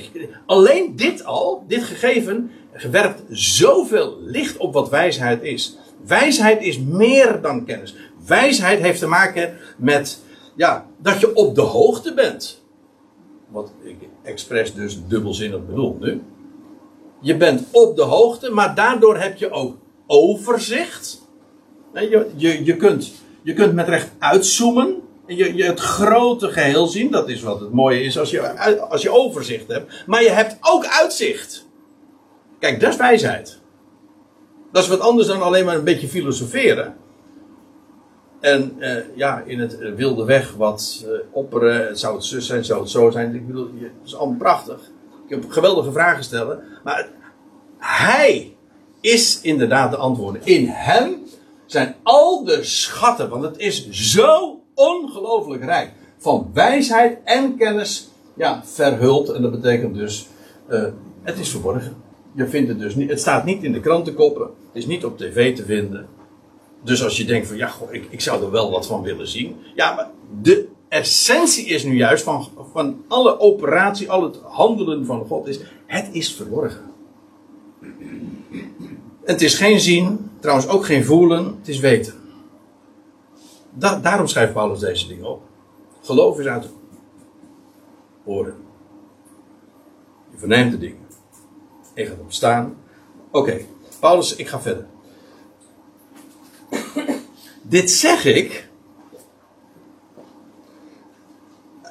[0.46, 2.50] alleen dit al, dit gegeven,
[2.90, 5.78] werpt zoveel licht op wat wijsheid is.
[6.06, 7.94] Wijsheid is meer dan kennis.
[8.26, 10.22] Wijsheid heeft te maken met,
[10.56, 12.62] ja, dat je op de hoogte bent.
[13.48, 16.22] Wat ik expres dus dubbelzinnig bedoel nu.
[17.20, 21.22] Je bent op de hoogte, maar daardoor heb je ook overzicht.
[21.94, 25.02] Je, je, je, kunt, je kunt met recht uitzoomen.
[25.26, 27.10] Je, je het grote geheel zien.
[27.10, 28.58] Dat is wat het mooie is als je,
[28.88, 30.04] als je overzicht hebt.
[30.06, 31.66] Maar je hebt ook uitzicht.
[32.58, 33.60] Kijk, dat is wijsheid.
[34.72, 36.96] Dat is wat anders dan alleen maar een beetje filosoferen.
[38.40, 41.98] En eh, ja, in het eh, wilde weg wat eh, opperen.
[41.98, 43.34] Zou het zus zijn, zou het zo zijn.
[43.34, 44.80] Ik bedoel, het is allemaal prachtig.
[45.24, 46.62] Ik heb geweldige vragen stellen.
[46.84, 47.10] Maar het-
[47.78, 48.56] hij
[49.00, 50.40] is inderdaad de antwoorden.
[50.44, 51.22] In hem
[51.66, 55.92] zijn al de schatten, want het is zo ongelooflijk rijk.
[56.18, 59.28] Van wijsheid en kennis, ja, verhuld.
[59.28, 60.28] En dat betekent dus,
[60.66, 60.84] eh,
[61.22, 61.96] het is verborgen.
[62.34, 64.42] Je vindt het dus niet, het staat niet in de krantenkoppen.
[64.42, 66.06] Het is niet op tv te vinden.
[66.82, 69.56] Dus als je denkt van, ja, ik, ik zou er wel wat van willen zien.
[69.74, 70.10] Ja, maar
[70.42, 75.60] de essentie is nu juist van, van alle operatie, al het handelen van God is,
[75.86, 76.92] het is verborgen.
[79.24, 82.14] Het is geen zien, trouwens ook geen voelen, het is weten.
[83.74, 85.42] Da- daarom schrijft Paulus deze dingen op.
[86.02, 86.68] Geloof is uit
[88.24, 88.54] oren.
[90.30, 91.06] Je verneemt de dingen.
[91.94, 92.76] Je gaat op staan.
[93.30, 93.60] Oké,
[94.00, 94.86] Paulus, ik ga verder.
[97.62, 98.68] Dit zeg ik.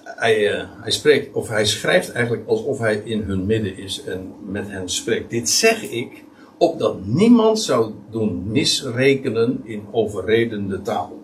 [0.03, 4.33] Hij, eh, hij spreekt, of hij schrijft eigenlijk alsof hij in hun midden is en
[4.45, 5.29] met hen spreekt.
[5.29, 6.23] Dit zeg ik
[6.57, 11.22] opdat niemand zou doen misrekenen in overredende taal.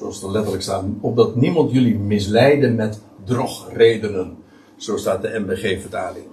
[0.00, 4.36] Zoals er letterlijk staat, opdat niemand jullie misleiden met drogredenen.
[4.76, 6.24] Zo staat de MBG-vertaling.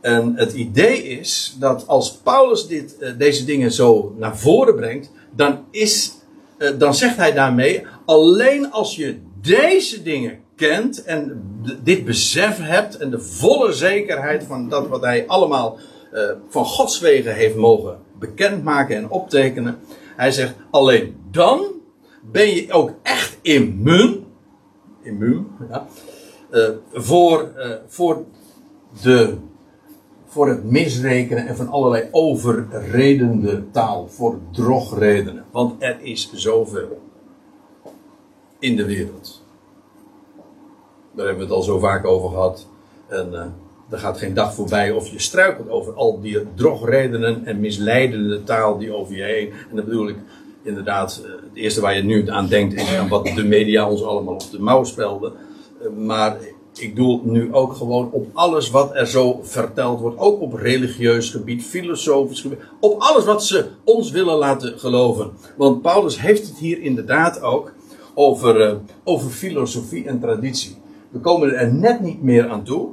[0.00, 5.10] En het idee is dat als Paulus dit, eh, deze dingen zo naar voren brengt,
[5.30, 6.12] dan, is,
[6.58, 11.42] eh, dan zegt hij daarmee: alleen als je deze dingen kent en
[11.82, 15.78] dit besef hebt en de volle zekerheid van dat wat hij allemaal
[16.12, 19.78] eh, van Gods wegen heeft mogen bekendmaken en optekenen,
[20.16, 21.73] hij zegt: alleen dan
[22.30, 24.24] ben je ook echt immuun,
[25.02, 25.86] immuun ja,
[26.50, 28.24] eh, voor, eh, voor
[29.02, 29.36] de
[30.34, 34.08] voor het misrekenen en van allerlei overredende taal.
[34.08, 35.44] Voor drogredenen.
[35.50, 37.00] Want er is zoveel
[38.58, 39.42] in de wereld.
[41.12, 42.68] Daar hebben we het al zo vaak over gehad.
[43.08, 43.46] En eh,
[43.90, 48.78] er gaat geen dag voorbij of je struikelt over al die drogredenen en misleidende taal
[48.78, 49.50] die over je heen.
[49.70, 50.16] En dan bedoel ik
[50.64, 54.02] inderdaad, eh, het eerste waar je nu aan denkt is aan wat de media ons
[54.02, 55.32] allemaal op de mouw spelden.
[55.80, 56.36] Eh, maar
[56.74, 60.18] ik doel nu ook gewoon op alles wat er zo verteld wordt.
[60.18, 62.58] Ook op religieus gebied, filosofisch gebied.
[62.80, 65.30] Op alles wat ze ons willen laten geloven.
[65.56, 67.72] Want Paulus heeft het hier inderdaad ook
[68.14, 70.76] over, eh, over filosofie en traditie.
[71.10, 72.88] We komen er net niet meer aan toe.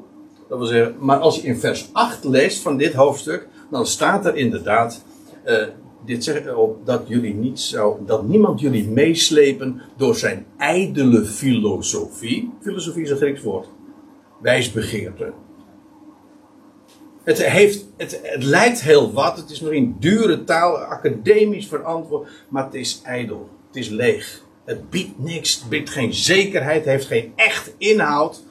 [0.50, 4.26] Dat wil zeggen, maar als je in vers 8 leest van dit hoofdstuk, dan staat
[4.26, 5.04] er inderdaad.
[6.06, 12.52] Dit zegt op dat jullie niet zou, dat niemand jullie meeslepen door zijn ijdele filosofie.
[12.62, 13.68] Filosofie is een Grieks woord.
[14.42, 15.34] Wijsbegeerte.
[17.24, 19.38] Het, heeft, het, het lijkt heel wat.
[19.38, 22.30] Het is misschien dure taal, academisch verantwoord.
[22.50, 23.50] Maar het is ijdel.
[23.68, 24.44] Het is leeg.
[24.66, 25.60] Het biedt niks.
[25.60, 26.78] Het biedt geen zekerheid.
[26.78, 28.44] Het heeft geen echt inhoud.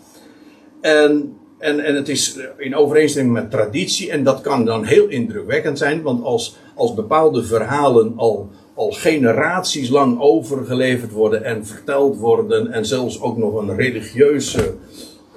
[0.80, 4.10] En, en, en het is in overeenstemming met traditie.
[4.10, 6.02] En dat kan dan heel indrukwekkend zijn.
[6.02, 12.72] Want als, als bepaalde verhalen al, al generaties lang overgeleverd worden en verteld worden.
[12.72, 14.74] En zelfs ook nog een religieuze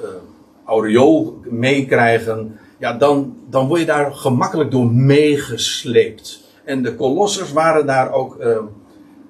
[0.02, 0.08] uh,
[0.66, 6.42] aureool meekrijgen ja, dan, dan word je daar gemakkelijk door meegesleept.
[6.64, 8.58] En de kolossers waren daar ook, uh,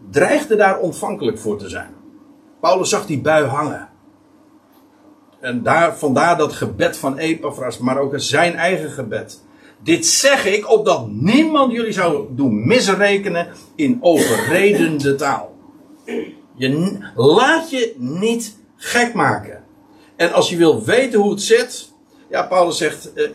[0.09, 1.89] dreigden daar ontvankelijk voor te zijn.
[2.59, 3.89] Paulus zag die bui hangen.
[5.43, 9.41] En daar, vandaar dat gebed van Epaphras, maar ook zijn eigen gebed.
[9.79, 15.55] Dit zeg ik opdat niemand jullie zou doen misrekenen in overredende taal.
[16.55, 19.63] Je, laat je niet gek maken.
[20.15, 21.91] En als je wil weten hoe het zit,
[22.29, 23.29] ja, Paulus zegt, uh,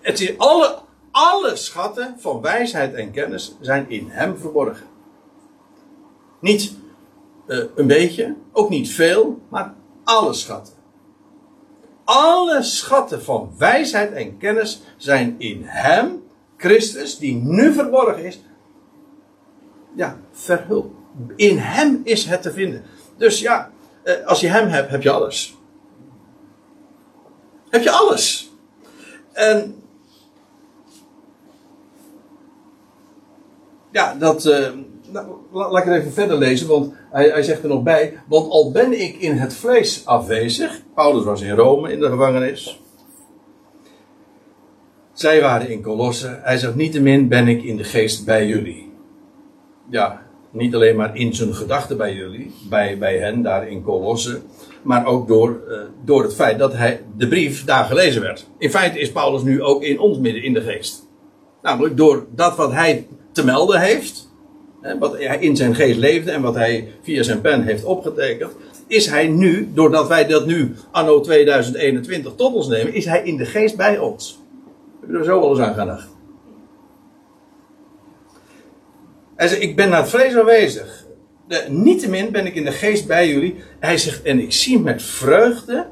[0.00, 0.78] het is alle,
[1.10, 4.86] alle schatten van wijsheid en kennis zijn in hem verborgen.
[6.40, 6.74] Niet
[7.46, 9.78] uh, een beetje, ook niet veel, maar
[10.10, 10.74] alle schatten.
[12.04, 16.22] Alle schatten van wijsheid en kennis zijn in hem,
[16.56, 18.40] Christus, die nu verborgen is.
[19.94, 20.92] Ja, verhuld.
[21.36, 22.84] In hem is het te vinden.
[23.16, 23.70] Dus ja,
[24.04, 25.56] uh, als je hem hebt, heb je alles.
[27.68, 28.52] Heb je alles.
[29.32, 29.82] En
[33.90, 34.44] ja, dat.
[34.44, 34.68] Uh,
[35.12, 38.20] nou, laat ik het even verder lezen, want hij, hij zegt er nog bij.
[38.28, 40.80] Want al ben ik in het vlees afwezig.
[40.94, 42.80] Paulus was in Rome in de gevangenis.
[45.12, 46.38] Zij waren in Colosse.
[46.42, 48.92] Hij zegt: Niettemin ben ik in de geest bij jullie.
[49.90, 54.40] Ja, niet alleen maar in zijn gedachten bij jullie, bij, bij hen daar in Colosse
[54.82, 58.46] maar ook door, uh, door het feit dat hij, de brief daar gelezen werd.
[58.58, 61.08] In feite is Paulus nu ook in ons midden in de geest.
[61.62, 64.29] Namelijk door dat wat hij te melden heeft,
[64.98, 68.52] wat hij in zijn geest leefde en wat hij via zijn pen heeft opgetekend,
[68.86, 73.36] is hij nu, doordat wij dat nu anno 2021 tot ons nemen, is hij in
[73.36, 74.38] de geest bij ons.
[75.00, 76.08] Heb je er zo wel eens aan gedacht?
[79.36, 81.08] Hij zegt, ik ben naar het vlees aanwezig
[81.68, 83.54] niettemin ben ik in de geest bij jullie.
[83.78, 85.86] Hij zegt, en ik zie met vreugde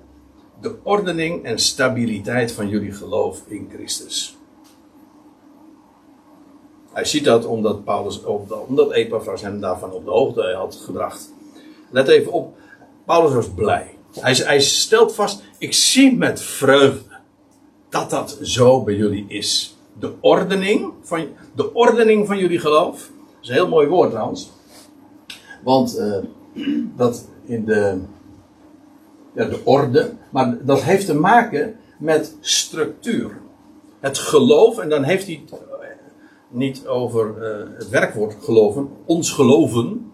[0.61, 4.38] de ordening en stabiliteit van jullie geloof in Christus.
[6.99, 8.21] Hij ziet dat omdat, Paulus,
[8.67, 11.33] omdat Epaphras hem daarvan op de hoogte had gebracht.
[11.91, 12.57] Let even op,
[13.05, 13.95] Paulus was blij.
[14.21, 17.17] Hij, hij stelt vast, ik zie met vreugde
[17.89, 19.77] dat dat zo bij jullie is.
[19.99, 22.99] De ordening van, de ordening van jullie geloof.
[22.99, 24.51] Dat is een heel mooi woord trouwens.
[25.65, 26.17] Want uh,
[26.97, 28.01] dat in de,
[29.35, 33.41] ja, de orde, maar dat heeft te maken met structuur.
[34.01, 35.59] Het geloof, en dan heeft hij eh,
[36.49, 40.13] niet over uh, het werkwoord geloven, ons geloven,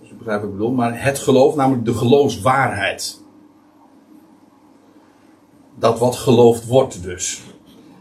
[0.00, 3.20] dus je begrijpt wat ik bedoel, maar het geloof, namelijk de geloofswaarheid.
[5.78, 7.42] Dat wat geloofd wordt dus.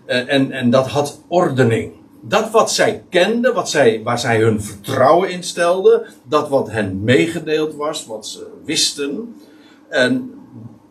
[0.06, 1.94] en, en dat had ordening
[2.28, 7.04] dat wat zij kenden, wat zij, waar zij hun vertrouwen in stelden, dat wat hen
[7.04, 9.36] meegedeeld was, wat ze wisten.
[9.90, 10.34] En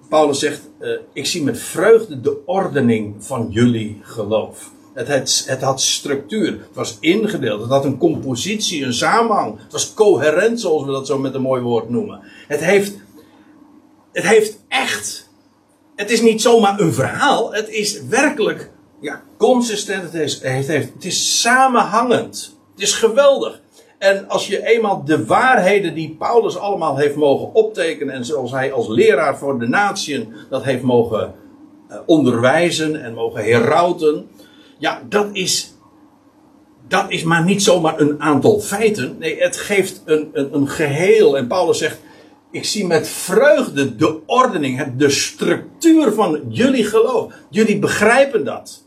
[0.09, 4.73] Paulus zegt: uh, Ik zie met vreugde de ordening van jullie geloof.
[4.95, 9.59] Het, had structuur, het was ingedeeld, het had een compositie, een samenhang.
[9.63, 12.21] Het was coherent, zoals we dat zo met een mooi woord noemen.
[12.49, 12.95] Het heeft,
[14.13, 15.29] het heeft echt.
[15.97, 20.03] Het is niet zomaar een verhaal, het is werkelijk ja, consistent.
[20.03, 22.57] Het is, het, heeft, het is samenhangend.
[22.75, 23.61] Het is geweldig.
[23.99, 28.15] En als je eenmaal de waarheden die Paulus allemaal heeft mogen optekenen.
[28.15, 31.35] en zoals hij als leraar voor de natieën dat heeft mogen
[31.91, 34.29] uh, onderwijzen en mogen herauten.
[34.79, 35.73] Ja, dat is.
[36.89, 39.17] Dat is maar niet zomaar een aantal feiten.
[39.19, 41.37] Nee, het geeft een, een, een geheel.
[41.37, 42.01] En Paulus zegt.
[42.51, 47.33] Ik zie met vreugde de ordening, de structuur van jullie geloof.
[47.51, 48.85] Jullie begrijpen dat.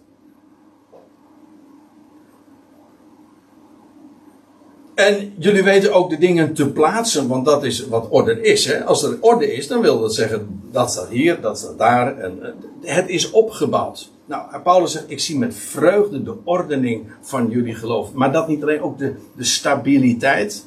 [4.97, 8.65] En jullie weten ook de dingen te plaatsen, want dat is wat orde is.
[8.65, 8.83] Hè?
[8.83, 12.17] Als er orde is, dan wil dat zeggen dat staat hier, dat staat daar.
[12.17, 14.11] En, het is opgebouwd.
[14.27, 18.13] Nou, Paulus zegt: Ik zie met vreugde de ordening van jullie geloof.
[18.13, 20.65] Maar dat niet alleen, ook de, de stabiliteit.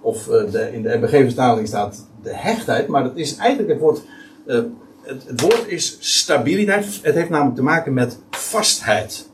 [0.00, 4.02] Of uh, de, in de MBG-vertaling staat de hechtheid, maar dat is eigenlijk het woord.
[4.46, 4.68] Het,
[5.26, 7.00] het woord is stabiliteit.
[7.02, 9.28] Het heeft namelijk te maken met vastheid.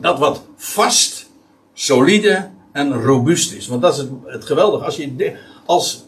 [0.00, 1.30] Dat wat vast,
[1.72, 3.68] solide en robuust is.
[3.68, 4.84] Want dat is het, het geweldige.
[4.84, 6.06] Als je, als,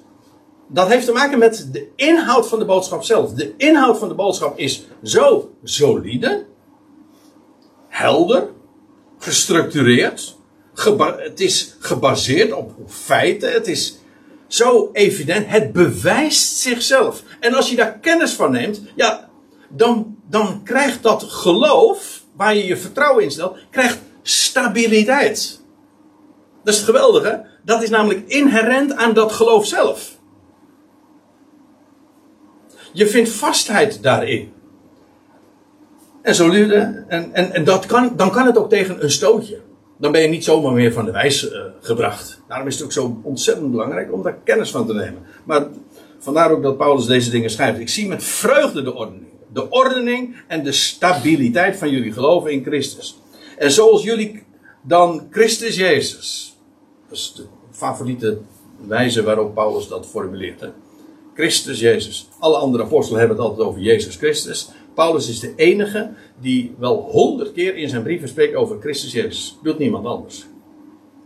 [0.67, 3.33] dat heeft te maken met de inhoud van de boodschap zelf.
[3.33, 6.45] De inhoud van de boodschap is zo solide.
[7.95, 8.49] Helder,
[9.19, 10.37] gestructureerd.
[11.17, 13.53] het is gebaseerd op, op feiten.
[13.53, 13.99] Het is
[14.47, 15.47] zo evident.
[15.49, 17.23] Het bewijst zichzelf.
[17.41, 19.31] En als je daar kennis van neemt, ja,
[19.69, 25.61] dan, dan krijgt dat geloof, waar je je vertrouwen in stelt, krijgt stabiliteit.
[26.65, 27.47] Dat is het geweldige.
[27.65, 30.19] Dat is namelijk inherent aan dat geloof zelf.
[32.93, 34.53] Je vindt vastheid daarin.
[36.25, 39.59] En, zo, en, en, en dat kan, dan kan het ook tegen een stootje.
[39.97, 42.41] Dan ben je niet zomaar meer van de wijs eh, gebracht.
[42.49, 45.23] Daarom is het ook zo ontzettend belangrijk om daar kennis van te nemen.
[45.45, 45.67] Maar
[46.19, 47.79] vandaar ook dat Paulus deze dingen schrijft.
[47.79, 49.27] Ik zie met vreugde de ordening.
[49.53, 53.21] De ordening en de stabiliteit van jullie geloven in Christus.
[53.59, 54.43] En zoals jullie
[54.83, 56.57] dan Christus Jezus.
[57.09, 58.39] Dat is de favoriete
[58.87, 60.65] wijze waarop Paulus dat formuleert.
[61.35, 62.29] Christus Jezus.
[62.39, 64.69] Alle andere apostelen hebben het altijd over Jezus Christus.
[64.95, 69.59] Paulus is de enige die wel honderd keer in zijn brieven spreekt over Christus Jezus.
[69.63, 70.47] Doet niemand anders.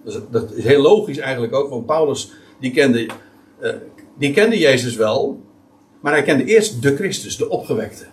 [0.05, 3.09] Dus dat is heel logisch eigenlijk ook, want Paulus die kende,
[3.63, 3.75] uh,
[4.19, 5.41] die kende Jezus wel,
[6.01, 8.05] maar hij kende eerst de Christus, de opgewekte.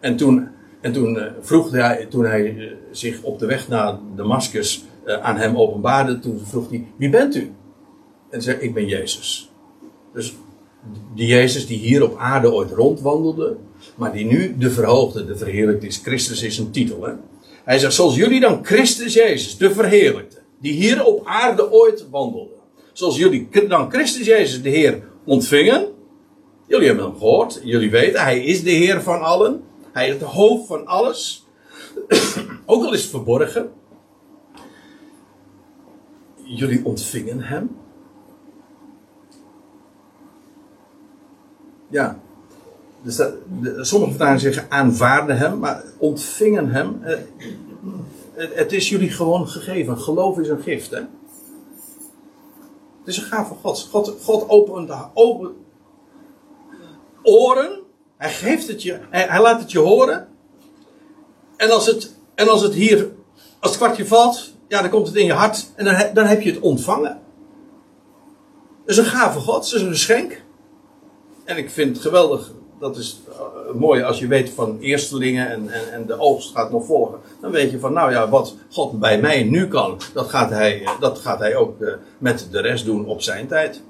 [0.00, 0.48] En toen,
[0.80, 4.84] en toen uh, vroeg hij, toen hij uh, zich op de weg naar Damascus
[5.22, 7.52] aan hem openbaarde, toen vroeg hij, wie bent u?
[8.30, 9.52] En zei, ik ben Jezus.
[10.12, 10.34] Dus
[11.14, 13.56] die Jezus die hier op aarde ooit rondwandelde,
[13.94, 16.00] maar die nu de verhoogde, de verheerlijkte is.
[16.04, 17.02] Christus is een titel.
[17.04, 17.12] Hè?
[17.64, 22.54] Hij zegt, zoals jullie dan Christus Jezus, de verheerlijkte, die hier op aarde ooit wandelde.
[22.92, 25.88] Zoals jullie dan Christus Jezus, de Heer, ontvingen.
[26.66, 29.62] Jullie hebben hem gehoord, jullie weten, hij is de Heer van allen.
[29.92, 31.46] Hij is het hoofd van alles.
[32.66, 33.70] Ook al is het verborgen.
[36.44, 37.81] Jullie ontvingen hem.
[41.92, 42.18] Ja,
[43.02, 47.02] dus dat, de, sommige vertalingen zeggen aanvaarden hem, maar ontvingen hem.
[47.02, 47.18] Eh,
[48.34, 49.98] het, is jullie gewoon gegeven.
[49.98, 50.90] Geloof is een gift.
[50.90, 50.96] Hè?
[50.96, 51.08] Het
[53.04, 53.88] is een gaaf van God.
[54.22, 55.54] God, opent open
[57.22, 57.80] oren.
[58.16, 58.98] Hij geeft het je.
[59.10, 60.28] Hij, hij, laat het je horen.
[61.56, 63.10] En als het, en als het hier,
[63.60, 65.70] als het kwartje valt, ja, dan komt het in je hart.
[65.74, 67.20] En dan, dan heb je het ontvangen.
[68.80, 69.64] Het is een gave God.
[69.64, 70.41] Het is een geschenk.
[71.44, 75.68] En ik vind het geweldig dat is uh, mooi als je weet van eerstelingen en,
[75.68, 77.18] en, en, de oogst gaat nog volgen.
[77.40, 80.88] Dan weet je van, nou ja, wat God bij mij nu kan, dat gaat hij,
[81.00, 83.82] dat gaat hij ook uh, met de rest doen op zijn tijd.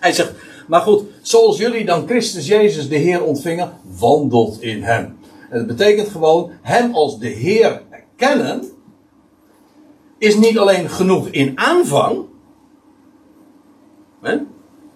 [0.00, 0.32] Hij zegt,
[0.66, 5.18] maar goed, zoals jullie dan Christus Jezus de Heer ontvingen, wandelt in hem.
[5.50, 7.82] En dat betekent gewoon, hem als de Heer
[8.16, 8.64] kennen,
[10.18, 12.24] is niet alleen genoeg in aanvang,
[14.20, 14.36] hè,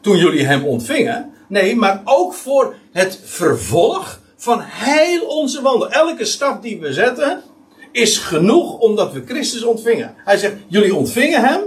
[0.00, 5.90] toen jullie hem ontvingen, Nee, maar ook voor het vervolg van heel onze wandel.
[5.90, 7.42] Elke stap die we zetten
[7.92, 10.14] is genoeg omdat we Christus ontvingen.
[10.16, 11.60] Hij zegt, jullie ontvingen hem.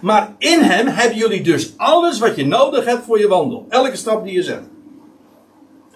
[0.00, 3.66] Maar in hem hebben jullie dus alles wat je nodig hebt voor je wandel.
[3.68, 4.62] Elke stap die je zet.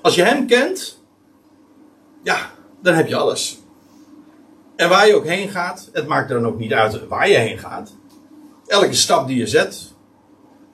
[0.02, 1.02] Als je hem kent,
[2.22, 3.60] ja, dan heb je alles.
[4.76, 7.58] En waar je ook heen gaat, het maakt dan ook niet uit waar je heen
[7.58, 7.92] gaat.
[8.66, 9.91] Elke stap die je zet,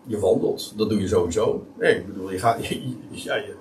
[0.08, 1.66] je wandelt, dat doe je sowieso.
[1.78, 2.80] Nee, ik bedoel, je, gaat, je,
[3.10, 3.54] ja, je,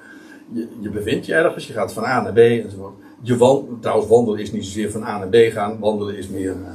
[0.51, 2.93] je, je bevindt je ergens, je gaat van A naar B enzovoort.
[3.21, 6.55] Je wand, trouwens, wandelen is niet zozeer van A naar B gaan, wandelen is meer,
[6.55, 6.67] uh,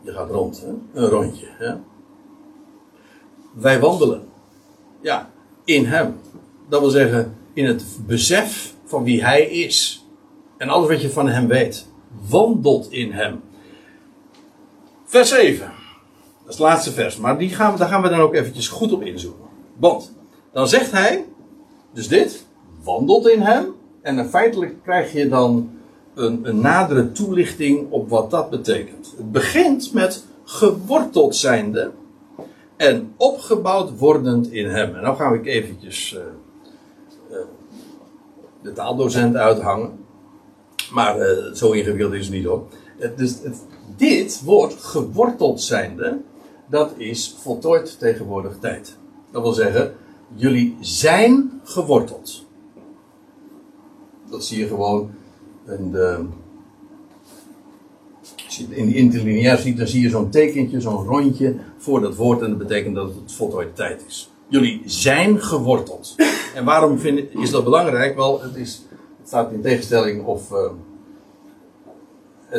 [0.00, 1.00] je gaat rond, hè?
[1.00, 1.46] een rondje.
[1.50, 1.74] Hè?
[3.52, 4.22] Wij wandelen,
[5.00, 5.30] ja,
[5.64, 6.14] in Hem.
[6.68, 10.06] Dat wil zeggen, in het besef van wie Hij is.
[10.56, 11.86] En alles wat je van Hem weet,
[12.28, 13.40] wandelt in Hem.
[15.04, 15.72] Vers 7.
[16.46, 17.16] Dat is het laatste vers.
[17.16, 19.48] Maar die gaan daar gaan we dan ook eventjes goed op inzoomen.
[19.76, 20.12] Want
[20.52, 21.24] dan zegt hij,
[21.92, 22.46] dus dit,
[22.82, 23.74] wandelt in hem.
[24.02, 25.70] En dan feitelijk krijg je dan
[26.14, 29.14] een, een nadere toelichting op wat dat betekent.
[29.16, 31.90] Het begint met geworteld zijnde
[32.76, 34.94] en opgebouwd wordend in hem.
[34.94, 36.20] En nou ga ik eventjes uh,
[37.30, 37.44] uh,
[38.62, 40.04] de taaldocent uithangen.
[40.92, 42.66] Maar uh, zo ingewikkeld is het niet hoor.
[43.16, 43.36] Dus
[43.96, 46.18] dit woord geworteld zijnde,
[46.66, 48.96] dat is voltooid tegenwoordig tijd.
[49.30, 49.94] Dat wil zeggen,
[50.34, 52.44] jullie zijn geworteld.
[54.30, 55.10] Dat zie je gewoon
[55.68, 56.24] in de.
[58.68, 62.48] In de interlineair ziet, dan zie je zo'n tekentje, zo'n rondje voor dat woord en
[62.48, 64.30] dat betekent dat het voltooid tijd is.
[64.48, 66.14] Jullie zijn geworteld.
[66.54, 68.16] En waarom vind, is dat belangrijk?
[68.16, 68.82] Wel, het, is,
[69.18, 70.50] het staat in tegenstelling of.
[70.50, 70.70] Uh,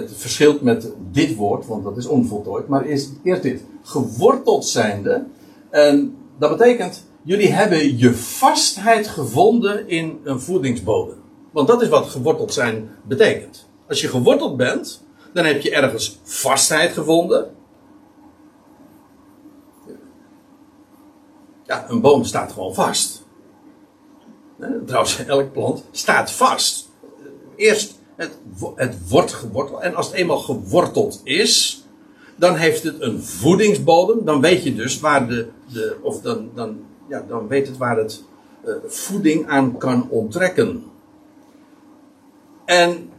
[0.01, 3.63] het verschilt met dit woord, want dat is onvoltooid, maar is eerst dit.
[3.83, 5.25] Geworteld zijnde.
[5.69, 11.17] En dat betekent, jullie hebben je vastheid gevonden in een voedingsbodem.
[11.51, 13.67] Want dat is wat geworteld zijn betekent.
[13.87, 17.55] Als je geworteld bent, dan heb je ergens vastheid gevonden.
[21.63, 23.25] Ja, een boom staat gewoon vast.
[24.85, 26.89] Trouwens, elk plant staat vast.
[27.55, 28.37] Eerst, het,
[28.75, 29.81] het wordt geworteld.
[29.81, 31.83] En als het eenmaal geworteld is,
[32.35, 34.25] dan heeft het een voedingsbodem.
[34.25, 37.97] Dan weet je dus waar de, de of dan, dan, ja, dan weet het waar
[37.97, 38.23] het
[38.65, 40.83] uh, voeding aan kan onttrekken.
[42.65, 43.09] En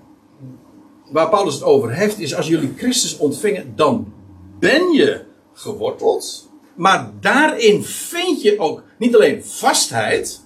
[1.11, 4.13] waar Paulus het over heeft, is als jullie Christus ontvingen, dan
[4.59, 6.51] ben je geworteld.
[6.75, 10.41] Maar daarin vind je ook niet alleen vastheid.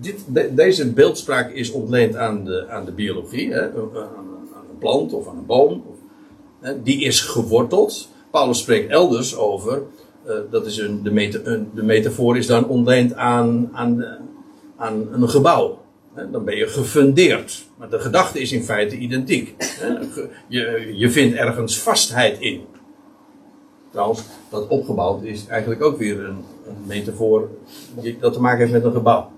[0.00, 0.24] Dit,
[0.56, 4.26] deze beeldspraak is ontleend aan de, aan de biologie, hè, aan,
[4.70, 5.84] een plant of aan een boom.
[6.60, 8.08] Hè, die is geworteld.
[8.30, 9.82] Paulus spreekt elders over,
[10.26, 14.04] uh, dat is een, de, meta, een, de metafoor is dan ontleend aan, aan,
[14.76, 15.78] aan een gebouw.
[16.30, 17.64] Dan ben je gefundeerd.
[17.78, 19.54] Maar de gedachte is in feite identiek.
[20.48, 22.60] Je, je vindt ergens vastheid in.
[23.90, 27.48] Trouwens, dat opgebouwd is eigenlijk ook weer een, een metafoor
[28.20, 29.30] dat te maken heeft met een gebouw.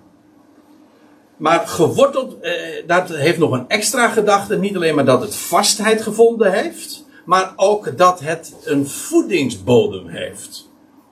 [1.38, 2.52] Maar geworteld, eh,
[2.86, 4.58] dat heeft nog een extra gedachte.
[4.58, 10.68] Niet alleen maar dat het vastheid gevonden heeft, maar ook dat het een voedingsbodem heeft.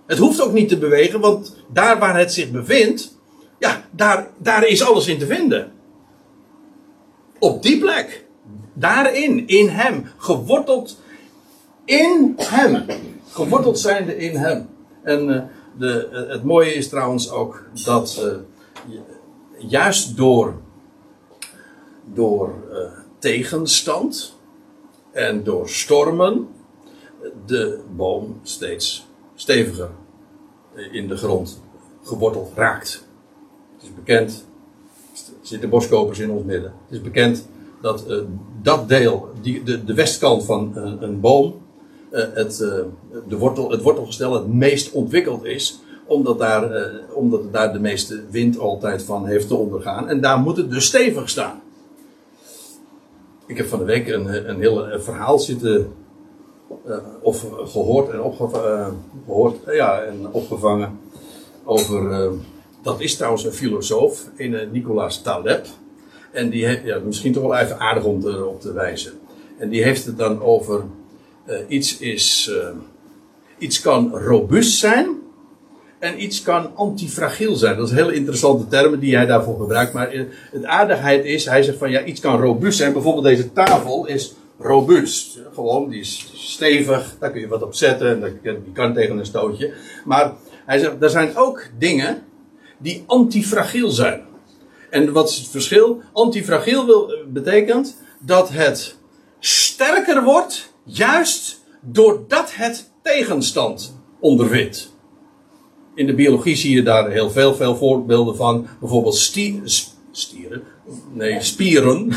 [0.06, 3.18] Het hoeft ook niet te bewegen, want daar waar het zich bevindt,
[3.58, 5.72] ja, daar, daar is alles in te vinden.
[7.38, 8.24] Op die plek.
[8.74, 10.06] Daarin, in hem.
[10.16, 11.00] Geworteld
[11.84, 12.84] in hem.
[13.30, 14.68] Geworteld zijnde in hem.
[15.02, 15.42] En uh,
[15.78, 18.98] de, uh, het mooie is trouwens ook dat uh,
[19.58, 20.54] juist door,
[22.04, 22.54] door
[23.18, 24.36] tegenstand
[25.12, 26.48] en door stormen
[27.46, 29.90] de boom steeds steviger
[30.92, 31.62] in de grond
[32.02, 33.04] geworteld raakt.
[33.74, 34.46] Het is bekend,
[35.12, 36.72] er zitten boskopers in ons midden.
[36.86, 37.48] Het is bekend
[37.80, 38.22] dat uh,
[38.62, 41.54] dat deel, die, de, de westkant van een boom,
[42.10, 42.56] uh, het,
[43.28, 45.80] de wortel, het wortelgestel het meest ontwikkeld is.
[46.06, 50.08] Omdat daar, omdat het daar de meeste wind altijd van heeft te ondergaan.
[50.08, 51.60] En daar moet het dus stevig staan.
[53.46, 55.92] Ik heb van de week een, een heel verhaal zitten.
[57.22, 59.04] of gehoord en opgevangen.
[59.66, 60.98] ja, en opgevangen.
[61.64, 62.30] Over
[62.82, 65.66] dat is trouwens een filosoof, een Nicolaas Taleb.
[66.32, 69.12] En die heeft, ja, misschien toch wel even aardig om te, op te wijzen.
[69.58, 70.84] En die heeft het dan over
[71.68, 72.52] iets is,
[73.58, 75.24] iets kan robuust zijn
[75.98, 77.76] en iets kan antifragiel zijn.
[77.76, 79.92] Dat is hele interessante termen die hij daarvoor gebruikt.
[79.92, 80.10] Maar
[80.52, 82.92] het aardigheid is, hij zegt van ja, iets kan robuust zijn.
[82.92, 85.38] Bijvoorbeeld deze tafel is robuust.
[85.54, 89.26] Gewoon, die is stevig, daar kun je wat op zetten, en die kan tegen een
[89.26, 89.72] stootje.
[90.04, 90.32] Maar
[90.66, 92.22] hij zegt, er zijn ook dingen
[92.78, 94.20] die antifragiel zijn.
[94.90, 96.00] En wat is het verschil?
[96.12, 98.96] Antifragiel wil, betekent dat het
[99.38, 104.95] sterker wordt, juist doordat het tegenstand ondervindt.
[105.96, 108.66] In de biologie zie je daar heel veel, veel voorbeelden van.
[108.80, 110.62] Bijvoorbeeld stieren.
[111.12, 112.12] Nee, spieren.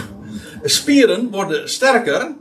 [0.63, 2.35] Spieren worden sterker.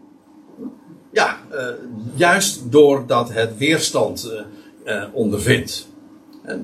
[1.13, 1.67] Ja, uh,
[2.15, 4.31] juist doordat het weerstand
[4.87, 5.89] uh, uh, ondervindt.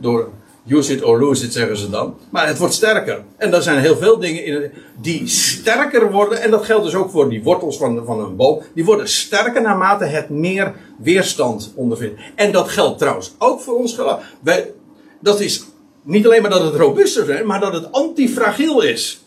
[0.01, 0.31] door
[0.67, 2.17] Use it or lose it, zeggen ze dan.
[2.31, 3.25] Maar het wordt sterker.
[3.37, 6.41] En er zijn heel veel dingen in, die sterker worden.
[6.41, 8.63] En dat geldt dus ook voor die wortels van, van een boom.
[8.75, 12.21] Die worden sterker naarmate het meer weerstand ondervindt.
[12.35, 14.23] En dat geldt trouwens ook voor ons geloof.
[14.41, 14.73] Wij,
[15.21, 15.65] dat is
[16.03, 19.23] niet alleen maar dat het robuuster is, maar dat het antifragiel is.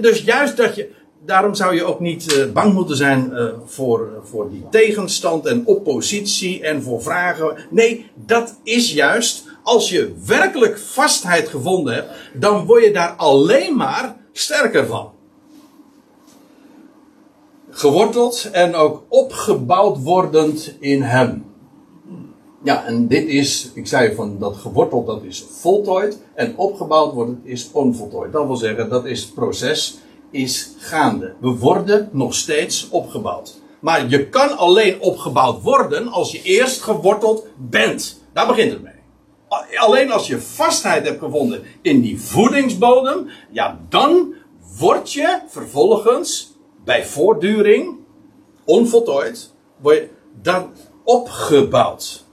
[0.00, 0.88] Dus juist dat je.
[1.24, 5.62] Daarom zou je ook niet uh, bang moeten zijn uh, voor, voor die tegenstand en
[5.66, 7.56] oppositie en voor vragen.
[7.70, 13.76] Nee, dat is juist als je werkelijk vastheid gevonden hebt, dan word je daar alleen
[13.76, 15.10] maar sterker van.
[17.70, 21.44] Geworteld en ook opgebouwd wordend in hem.
[22.64, 26.18] Ja, en dit is, ik zei van dat geworteld, dat is voltooid.
[26.34, 28.32] En opgebouwd worden is onvoltooid.
[28.32, 29.98] Dat wil zeggen, dat is proces,
[30.30, 31.34] is gaande.
[31.40, 33.60] We worden nog steeds opgebouwd.
[33.80, 38.20] Maar je kan alleen opgebouwd worden als je eerst geworteld bent.
[38.32, 39.01] Daar begint het mee
[39.76, 44.34] alleen als je vastheid hebt gevonden in die voedingsbodem, ja, dan
[44.78, 46.52] word je vervolgens
[46.84, 47.96] bij voortduring,
[48.64, 50.08] onvoltooid, word
[50.42, 50.70] dan
[51.04, 52.24] opgebouwd.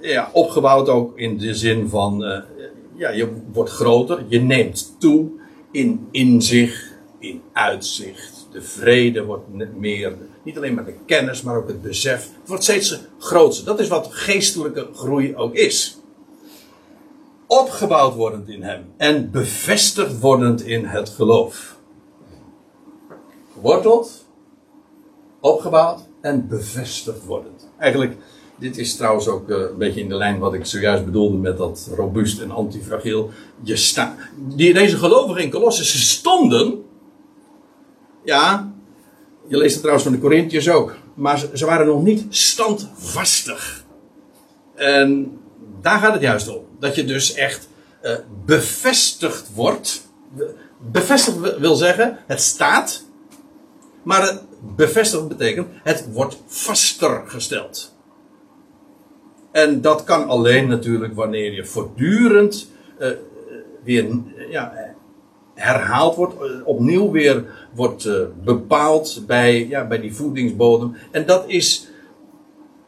[0.00, 2.38] Ja, opgebouwd ook in de zin van, uh,
[2.94, 5.30] ja, je wordt groter, je neemt toe
[5.70, 8.48] in inzicht, in uitzicht.
[8.52, 9.44] De vrede wordt
[9.76, 12.20] meer, niet alleen maar de kennis, maar ook het besef.
[12.20, 13.64] Het wordt steeds groter.
[13.64, 16.01] Dat is wat geestelijke groei ook is
[17.60, 21.76] opgebouwd wordend in hem en bevestigd wordend in het geloof.
[23.54, 24.26] geworteld,
[25.40, 27.68] opgebouwd en bevestigd wordend.
[27.78, 28.16] Eigenlijk,
[28.56, 31.56] dit is trouwens ook eh, een beetje in de lijn wat ik zojuist bedoelde met
[31.56, 33.30] dat robuust en antifragiel.
[33.62, 36.84] Je sta, die, deze gelovigen in Colossus ze stonden,
[38.24, 38.72] ja,
[39.46, 43.84] je leest het trouwens van de Corinthiërs ook, maar ze, ze waren nog niet standvastig.
[44.74, 45.38] En
[45.80, 46.70] daar gaat het juist om.
[46.82, 47.68] Dat je dus echt
[48.04, 48.12] uh,
[48.44, 50.08] bevestigd wordt.
[50.78, 53.04] Bevestigd wil zeggen, het staat.
[54.02, 54.42] Maar het
[54.76, 57.94] bevestigd betekent, het wordt vaster gesteld.
[59.52, 62.68] En dat kan alleen natuurlijk wanneer je voortdurend
[62.98, 63.08] uh,
[63.84, 64.18] weer
[64.50, 64.94] ja,
[65.54, 68.08] herhaald wordt, opnieuw weer wordt
[68.44, 70.96] bepaald bij, ja, bij die voedingsbodem.
[71.10, 71.88] En dat is,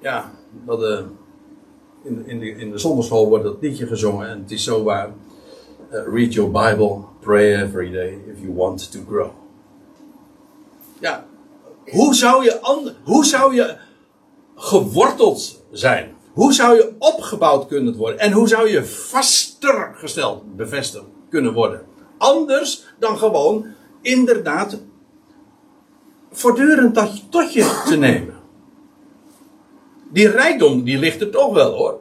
[0.01, 0.32] ja,
[0.66, 1.05] dat,
[2.05, 5.09] in, in, de, in de zonderschool wordt dat liedje gezongen en het is zo waar.
[5.92, 9.30] Uh, read your Bible, pray every day if you want to grow.
[11.00, 11.26] Ja,
[11.90, 12.59] hoe zou je,
[13.05, 13.76] hoe zou je
[14.55, 16.14] geworteld zijn?
[16.32, 18.18] Hoe zou je opgebouwd kunnen worden?
[18.18, 21.82] En hoe zou je vaster gesteld, bevestigd kunnen worden?
[22.18, 23.66] Anders dan gewoon
[24.02, 24.80] inderdaad
[26.30, 28.34] voortdurend dat tot je te nemen.
[30.14, 32.00] Die rijkdom die ligt er toch wel hoor.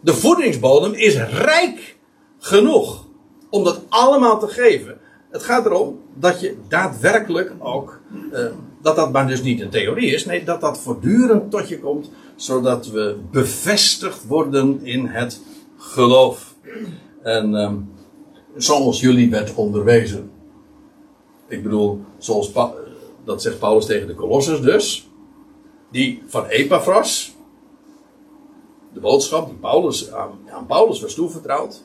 [0.00, 1.96] De voedingsbodem is rijk
[2.38, 3.06] genoeg
[3.50, 4.98] om dat allemaal te geven.
[5.30, 8.00] Het gaat erom dat je daadwerkelijk ook,
[8.32, 8.46] uh,
[8.82, 12.10] dat dat maar dus niet een theorie is, nee, dat dat voortdurend tot je komt,
[12.36, 15.40] zodat we bevestigd worden in het
[15.76, 16.54] geloof.
[17.22, 17.72] En uh,
[18.56, 20.30] zoals jullie werd onderwezen.
[21.48, 22.52] Ik bedoel, zoals
[23.24, 25.09] dat zegt Paulus tegen de Colossus dus,
[25.90, 27.34] die van Epaphras,
[28.92, 31.84] de boodschap die Paulus aan, Paulus was toevertrouwd,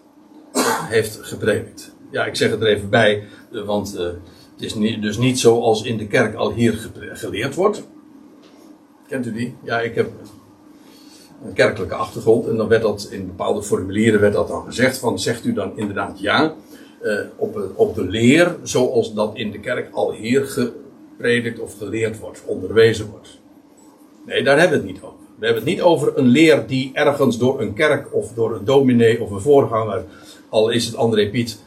[0.96, 1.94] heeft gepredikt.
[2.10, 5.84] Ja, ik zeg het er even bij, eh, want uh, het is dus niet zoals
[5.84, 7.84] in de kerk al hier geleerd wordt.
[9.08, 9.56] Kent u die?
[9.64, 10.12] Ja, ik heb
[11.46, 15.20] een kerkelijke achtergrond en dan werd dat in bepaalde formulieren werd dat dan gezegd van
[15.20, 16.56] zegt u dan inderdaad ja
[17.02, 22.20] uh, op, op de leer zoals dat in de kerk al hier gepredikt of geleerd
[22.20, 23.40] wordt, onderwezen wordt.
[24.26, 25.20] Nee, daar hebben we het niet over.
[25.40, 28.66] We hebben het niet over een leer die ergens door een kerk of door een
[28.66, 30.04] dominee of een voorganger,
[30.50, 31.60] al is het André Piet,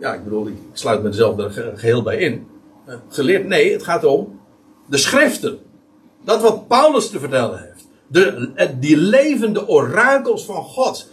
[0.00, 2.46] ja, ik bedoel, ik sluit mezelf er geheel bij in,
[2.88, 3.46] uh, geleerd.
[3.46, 4.40] Nee, het gaat om
[4.86, 5.58] de schriften.
[6.24, 7.88] Dat wat Paulus te vertellen heeft.
[8.06, 11.08] De, die levende orakels van God.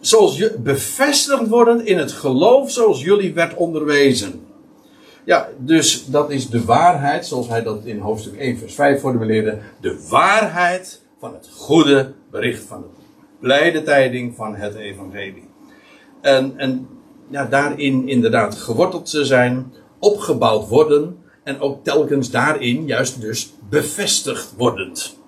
[0.00, 4.46] Zoals je bevestigd worden in het geloof zoals jullie werd onderwezen.
[5.24, 9.58] Ja, dus dat is de waarheid, zoals hij dat in hoofdstuk 1, vers 5 formuleerde.
[9.80, 12.88] De waarheid van het goede bericht, van de
[13.40, 15.48] blijde tijding van het evangelie.
[16.20, 16.88] En, en
[17.30, 24.54] ja, daarin inderdaad geworteld te zijn, opgebouwd worden en ook telkens daarin juist dus bevestigd
[24.56, 25.18] wordend.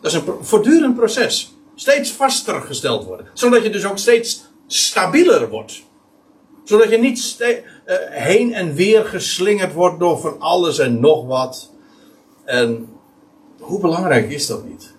[0.00, 1.56] Dat is een voortdurend proces.
[1.74, 3.26] Steeds vaster gesteld worden.
[3.32, 5.82] Zodat je dus ook steeds stabieler wordt.
[6.64, 7.18] Zodat je niet
[8.10, 11.72] heen en weer geslingerd wordt door van alles en nog wat.
[12.44, 12.88] En
[13.58, 14.94] hoe belangrijk is dat niet?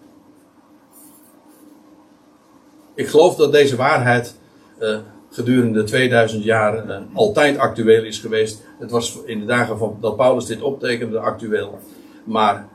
[2.96, 4.36] Ik geloof dat deze waarheid
[4.80, 4.98] uh,
[5.30, 8.64] gedurende 2000 jaar uh, altijd actueel is geweest.
[8.80, 11.80] Het was in de dagen van, dat Paulus dit optekende actueel.
[12.24, 12.68] Maar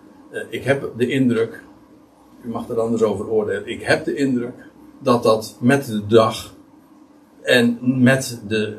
[0.48, 1.62] ik heb de indruk,
[2.44, 4.54] u mag er anders over oordelen, ik heb de indruk
[4.98, 6.54] dat dat met de dag
[7.42, 8.78] en met de,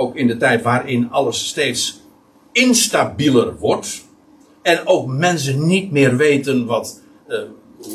[0.00, 2.00] ook in de tijd waarin alles steeds
[2.52, 4.04] instabieler wordt.
[4.62, 7.38] En ook mensen niet meer weten wat, uh,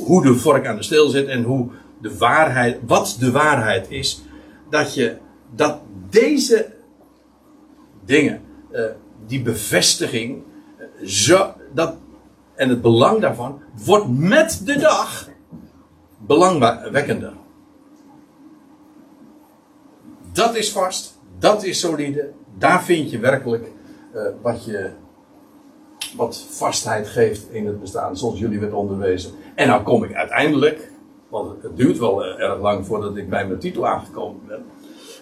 [0.06, 1.70] hoe de vork aan de steel zit en hoe
[2.02, 4.22] de waarheid, wat de waarheid is.
[4.70, 5.18] Dat je,
[5.56, 6.74] dat deze
[8.06, 8.42] dingen,
[8.72, 8.86] uh,
[9.28, 10.44] die bevestiging,
[10.80, 11.96] uh, zo, dat,
[12.56, 15.30] en het belang daarvan, wordt met de dag
[16.18, 17.34] belangwekkender.
[20.32, 22.32] Dat is vast, dat is solide.
[22.58, 23.72] Daar vind je werkelijk
[24.16, 24.90] uh, wat je
[26.16, 29.32] wat vastheid geeft in het bestaan, zoals jullie werd onderwezen.
[29.56, 30.92] En dan kom ik uiteindelijk,
[31.30, 34.66] want het duurt wel uh, erg lang voordat ik bij mijn titel aangekomen ben.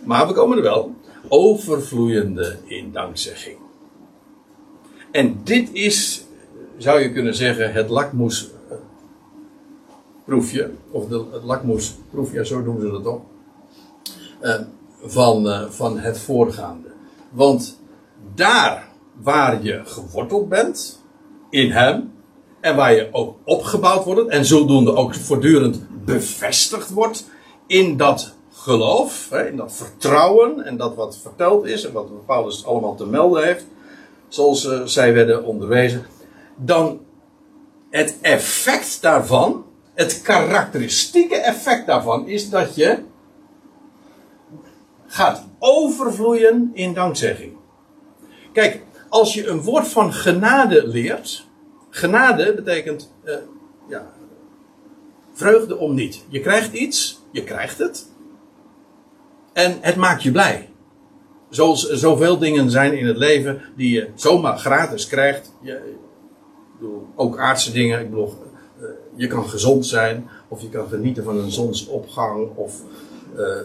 [0.05, 0.95] Maar we komen er wel.
[1.28, 3.57] Overvloeiende in dankzegging.
[5.11, 6.26] En dit is,
[6.78, 10.72] zou je kunnen zeggen, het lakmoesproefje.
[10.91, 13.22] Of de, het lakmoesproefje, zo noemen ze dat.
[14.41, 14.61] Uh,
[15.04, 16.88] van, uh, van het voorgaande.
[17.32, 17.80] Want
[18.36, 18.88] daar
[19.22, 21.01] waar je geworteld bent,
[21.49, 22.14] in hem,
[22.60, 27.26] en waar je ook opgebouwd wordt, en zodoende ook voortdurend bevestigd wordt
[27.68, 32.66] in dat geloof, hè, in dat vertrouwen, en dat wat verteld is, en wat Paulus
[32.66, 33.66] allemaal te melden heeft,
[34.28, 36.06] zoals eh, zij werden onderwezen,
[36.56, 36.99] dan
[37.89, 42.99] het effect daarvan, het karakteristieke effect daarvan, is dat je
[45.14, 47.57] gaat overvloeien in dankzegging.
[48.53, 51.47] Kijk, als je een woord van genade leert,
[51.89, 53.34] genade betekent uh,
[53.88, 54.11] ja,
[55.34, 56.24] vreugde om niet.
[56.30, 58.07] Je krijgt iets, je krijgt het,
[59.53, 60.70] en het maakt je blij.
[61.49, 65.53] Zoals zoveel dingen zijn in het leven die je zomaar gratis krijgt.
[65.61, 65.95] Je,
[66.80, 67.99] bedoel, ook aardse dingen.
[67.99, 68.34] Ik bedoel,
[68.80, 68.86] uh,
[69.16, 72.82] je kan gezond zijn, of je kan genieten van een zonsopgang, of
[73.38, 73.57] uh,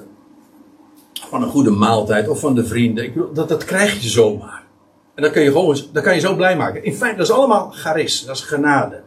[1.20, 3.04] van een goede maaltijd, of van de vrienden.
[3.04, 4.66] Ik dat, dat krijg je zomaar.
[5.14, 6.84] En dat kan je gewoon, dat kan je zo blij maken.
[6.84, 9.02] In feite, dat is allemaal charis, dat is genade.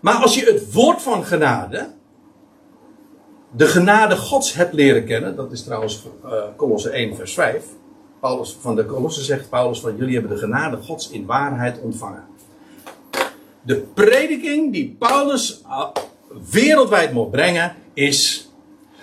[0.00, 1.90] Maar als je het woord van genade,
[3.50, 7.64] de genade Gods hebt leren kennen, dat is trouwens uh, Colosse 1 vers 5.
[8.20, 12.24] Paulus, van de Colosse zegt Paulus van jullie hebben de genade Gods in waarheid ontvangen.
[13.62, 15.86] De prediking die Paulus uh,
[16.50, 18.47] wereldwijd moet brengen is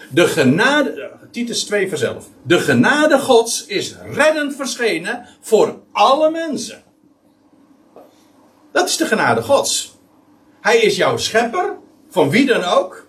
[0.10, 2.26] de genade, Titus 2 vers 11.
[2.42, 6.84] De genade Gods is reddend verschenen voor alle mensen.
[8.72, 9.98] Dat is de genade Gods.
[10.62, 11.78] Hij is jouw schepper,
[12.10, 13.08] van wie dan ook.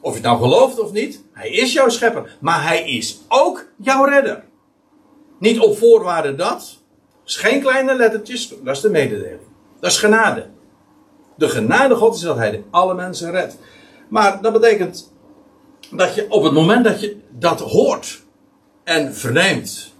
[0.00, 2.36] Of je het nou gelooft of niet, hij is jouw schepper.
[2.40, 4.44] Maar hij is ook jouw redder.
[5.38, 6.82] Niet op voorwaarde dat.
[7.26, 9.40] Is geen kleine lettertjes, dat is de mededeling.
[9.80, 10.46] Dat is genade.
[11.36, 13.56] De genade God is dat hij alle mensen redt.
[14.08, 15.12] Maar dat betekent
[15.90, 18.22] dat je op het moment dat je dat hoort
[18.84, 19.92] en verneemt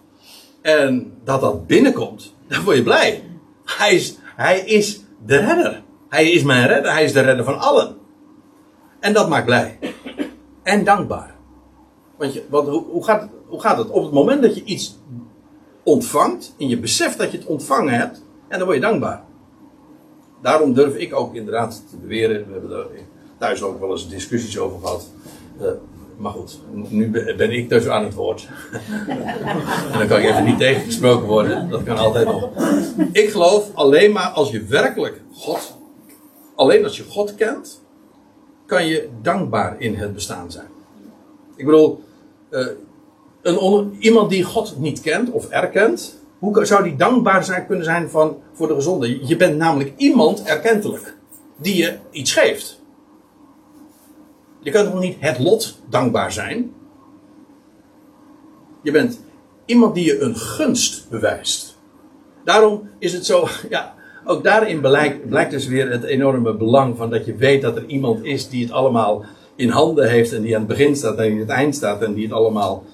[0.63, 3.23] en dat dat binnenkomt, dan word je blij.
[3.65, 5.83] Hij is, hij is de redder.
[6.09, 6.93] Hij is mijn redder.
[6.93, 7.97] Hij is de redder van allen.
[9.01, 9.79] En dat maakt blij.
[10.63, 11.35] En dankbaar.
[12.17, 13.91] Want, je, want hoe, hoe, gaat, hoe gaat het?
[13.91, 14.99] Op het moment dat je iets
[15.83, 16.55] ontvangt.
[16.59, 18.23] En je beseft dat je het ontvangen hebt.
[18.49, 19.25] En dan word je dankbaar.
[20.43, 22.47] Daarom durf ik ook inderdaad te beweren.
[22.47, 22.87] We hebben er
[23.39, 25.11] thuis ook wel eens discussies over gehad.
[25.61, 25.67] Uh,
[26.17, 28.49] maar goed, nu ben ik dus aan het woord.
[29.93, 31.69] en dan kan ik even niet tegengesproken worden.
[31.69, 32.49] Dat kan altijd nog.
[33.13, 35.77] Ik geloof alleen maar als je werkelijk God.
[36.55, 37.83] Alleen als je God kent
[38.67, 40.67] kan je dankbaar in het bestaan zijn.
[41.57, 42.03] Ik bedoel,
[42.51, 42.67] uh,
[43.43, 48.11] een iemand die God niet kent of erkent, hoe zou die dankbaar zijn, kunnen zijn
[48.11, 49.27] van, voor de gezonde?
[49.27, 51.17] Je bent namelijk iemand erkentelijk
[51.57, 52.83] die je iets geeft.
[54.65, 56.73] Je kunt nog niet het lot dankbaar zijn.
[58.83, 59.21] Je bent
[59.65, 61.79] iemand die je een gunst bewijst.
[62.45, 63.95] Daarom is het zo, ja,
[64.25, 67.87] ook daarin blijkt, blijkt dus weer het enorme belang van dat je weet dat er
[67.87, 69.25] iemand is die het allemaal
[69.57, 72.03] in handen heeft en die aan het begin staat en die aan het eind staat
[72.03, 72.85] en die het allemaal,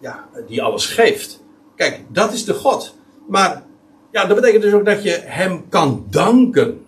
[0.00, 1.42] ja, die alles geeft.
[1.76, 2.94] Kijk, dat is de God.
[3.28, 3.62] Maar
[4.10, 6.86] ja, dat betekent dus ook dat je hem kan danken.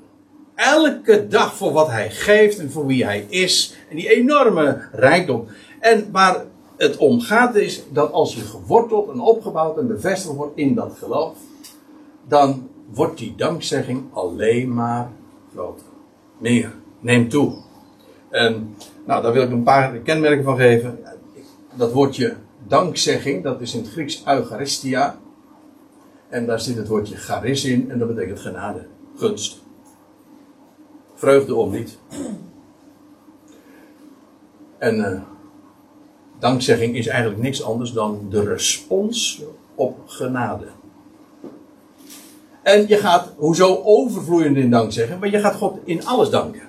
[0.60, 3.76] Elke dag voor wat hij geeft en voor wie hij is.
[3.88, 5.46] En die enorme rijkdom.
[5.78, 6.44] En waar
[6.76, 10.96] het om gaat is dat als je geworteld en opgebouwd en bevestigd wordt in dat
[10.98, 11.36] geloof.
[12.28, 15.10] Dan wordt die dankzegging alleen maar
[15.52, 15.86] groter.
[16.38, 16.72] Meer.
[17.00, 17.54] Neemt toe.
[18.30, 20.98] En nou, daar wil ik een paar kenmerken van geven.
[21.74, 22.36] Dat woordje
[22.66, 25.18] dankzegging, dat is in het Grieks eucharistia.
[26.28, 28.86] En daar zit het woordje charis in en dat betekent genade,
[29.16, 29.68] gunst.
[31.20, 31.98] Vreugde om niet.
[34.78, 35.20] En uh,
[36.38, 39.42] dankzegging is eigenlijk niks anders dan de respons
[39.74, 40.66] op genade.
[42.62, 46.68] En je gaat, hoezo overvloeiend in dank zeggen, maar je gaat God in alles danken.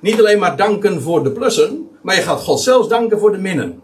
[0.00, 3.38] Niet alleen maar danken voor de plussen, maar je gaat God zelfs danken voor de
[3.38, 3.80] minnen.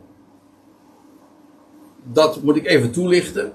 [2.13, 3.53] Dat moet ik even toelichten.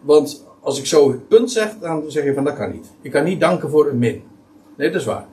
[0.00, 2.90] Want als ik zo het punt zeg, dan zeg je van dat kan niet.
[3.00, 4.22] Je kan niet danken voor een min.
[4.78, 5.26] Nee, dat is waar.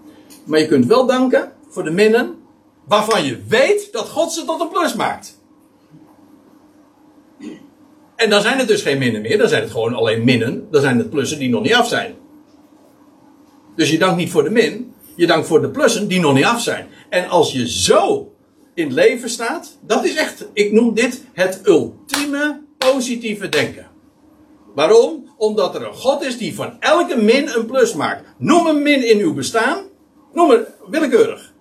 [0.45, 2.35] Maar je kunt wel danken voor de minnen
[2.85, 5.39] waarvan je weet dat God ze tot een plus maakt.
[8.15, 10.67] En dan zijn het dus geen minnen meer, dan zijn het gewoon alleen minnen.
[10.71, 12.15] Dan zijn het plussen die nog niet af zijn.
[13.75, 16.45] Dus je dankt niet voor de min, je dankt voor de plussen die nog niet
[16.45, 16.87] af zijn.
[17.09, 18.33] En als je zo
[18.73, 23.87] in leven staat, dat is echt, ik noem dit het ultieme positieve denken.
[24.75, 25.24] Waarom?
[25.37, 28.23] Omdat er een God is die van elke min een plus maakt.
[28.37, 29.83] Noem een min in uw bestaan,
[30.33, 31.53] noem het willekeurig.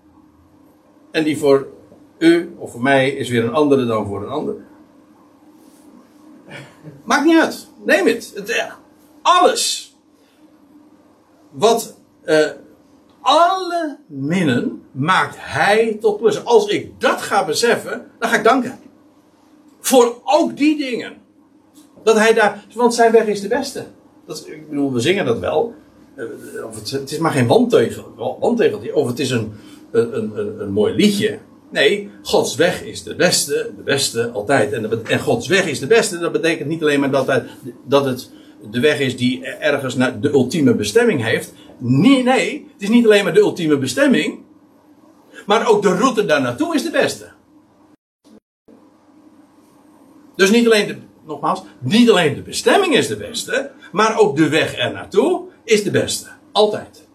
[1.10, 1.68] En die voor
[2.18, 4.54] u of voor mij is weer een andere dan voor een ander.
[7.04, 7.68] Maakt niet uit.
[7.84, 8.32] Neem het.
[8.34, 8.72] het
[9.22, 9.94] alles.
[11.50, 11.96] Wat.
[12.24, 12.50] Uh,
[13.20, 16.44] alle minnen maakt hij tot plus.
[16.44, 18.78] Als ik dat ga beseffen, dan ga ik danken.
[19.80, 21.16] Voor ook die dingen.
[22.05, 23.84] Dat hij daar, want zijn weg is de beste.
[24.26, 25.74] Dat, ik bedoel, we zingen dat wel.
[26.14, 26.24] Eh,
[26.66, 28.14] Of het, het is maar geen wandtegel.
[28.92, 29.52] Of het is een,
[29.90, 31.38] een, een, een, mooi liedje.
[31.70, 34.72] Nee, Gods weg is de beste, de beste altijd.
[34.72, 37.42] En, en Gods weg is de beste, dat betekent niet alleen maar dat,
[37.86, 38.30] dat het
[38.70, 41.52] de weg is die ergens naar de ultieme bestemming heeft.
[41.78, 44.38] Nee, nee, het is niet alleen maar de ultieme bestemming.
[45.46, 47.32] Maar ook de route daar naartoe is de beste.
[50.36, 50.96] Dus niet alleen de,
[51.26, 55.84] nogmaals, niet alleen de bestemming is de beste, maar ook de weg er naartoe is
[55.84, 56.28] de beste.
[56.52, 57.08] Altijd.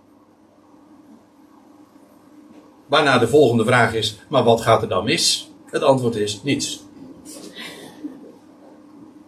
[2.88, 5.51] Waarna de volgende vraag is, maar wat gaat er dan mis?
[5.66, 6.84] Het antwoord is niets.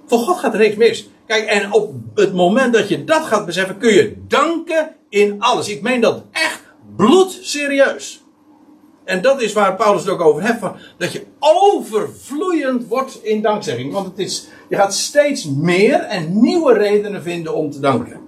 [0.05, 1.09] Voor God gaat er niks mis.
[1.25, 5.69] Kijk, en op het moment dat je dat gaat beseffen, kun je danken in alles.
[5.69, 6.61] Ik meen dat echt
[6.95, 8.20] bloedserieus.
[9.03, 10.59] En dat is waar Paulus het ook over heeft.
[10.59, 13.93] Van, dat je overvloeiend wordt in dankzegging.
[13.93, 18.19] Want het is, je gaat steeds meer en nieuwe redenen vinden om te danken.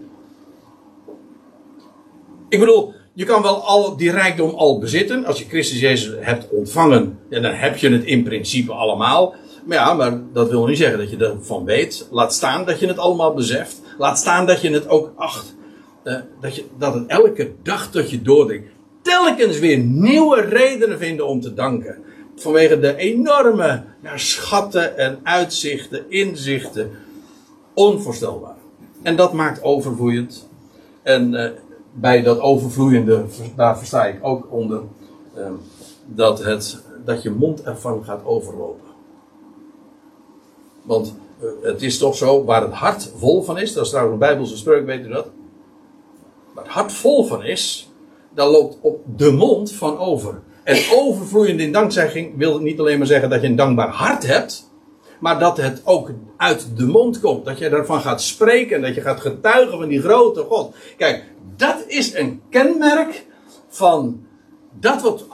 [2.50, 5.26] Ik bedoel, je kan wel al die rijkdom al bezitten.
[5.26, 9.36] Als je Christus Jezus hebt ontvangen, en dan heb je het in principe allemaal.
[9.66, 12.08] Maar ja, maar dat wil niet zeggen dat je ervan weet.
[12.12, 13.82] Laat staan dat je het allemaal beseft.
[13.98, 15.56] Laat staan dat je het ook acht.
[16.04, 18.68] eh, dat, je, dat het elke dag tot je doordringt.
[19.04, 22.04] Telkens weer nieuwe redenen vinden om te danken.
[22.36, 23.84] Vanwege de enorme
[24.16, 26.92] schatten en uitzichten, inzichten.
[27.74, 28.56] Onvoorstelbaar.
[29.02, 30.48] En dat maakt overvloeiend.
[31.02, 31.52] En eh,
[31.94, 33.26] bij dat overvloeiende,
[33.56, 34.82] daar versta ik ook onder
[35.34, 35.52] eh,
[36.06, 38.88] dat, het, dat je mond ervan gaat overlopen.
[40.82, 44.14] Want eh, het is toch zo, waar het hart vol van is, dat is trouwens
[44.14, 45.28] een Bijbelse spreuk, weet u dat?
[46.54, 47.92] Waar het hart vol van is,
[48.36, 50.42] daar loopt op de mond van over.
[50.64, 54.72] En overvloeiend in dankzegging wil niet alleen maar zeggen dat je een dankbaar hart hebt,
[55.20, 57.46] maar dat het ook uit de mond komt.
[57.46, 60.76] Dat je ervan gaat spreken en dat je gaat getuigen van die grote God.
[60.98, 61.24] Kijk,
[61.58, 63.26] dat is een kenmerk
[63.68, 64.26] van
[64.80, 65.26] dat wat,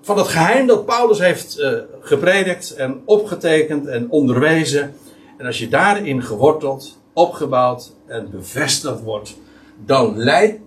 [0.00, 4.94] van het geheim dat Paulus heeft eh, gepredikt en opgetekend en onderwezen.
[5.38, 9.36] En als je daarin geworteld, opgebouwd en bevestigd wordt,
[9.84, 10.60] dan leidt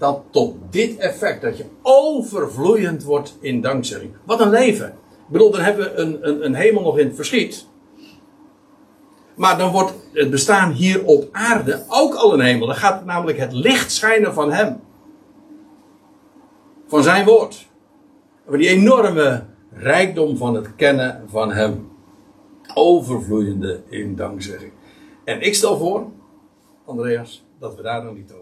[0.00, 1.42] dat tot dit effect.
[1.42, 4.12] Dat je overvloeiend wordt in dankzegging.
[4.24, 4.88] Wat een leven.
[4.88, 7.66] Ik bedoel, dan hebben we een, een, een hemel nog in het verschiet.
[9.34, 12.66] Maar dan wordt het bestaan hier op aarde ook al een hemel.
[12.66, 14.80] Dan gaat namelijk het licht schijnen van Hem.
[16.86, 17.68] Van Zijn woord.
[18.46, 21.88] Over die enorme rijkdom van het kennen van Hem.
[22.74, 24.72] Overvloeiende in dankzegging.
[25.24, 26.06] En ik stel voor,
[26.84, 28.39] Andreas, dat we daar nog niet over.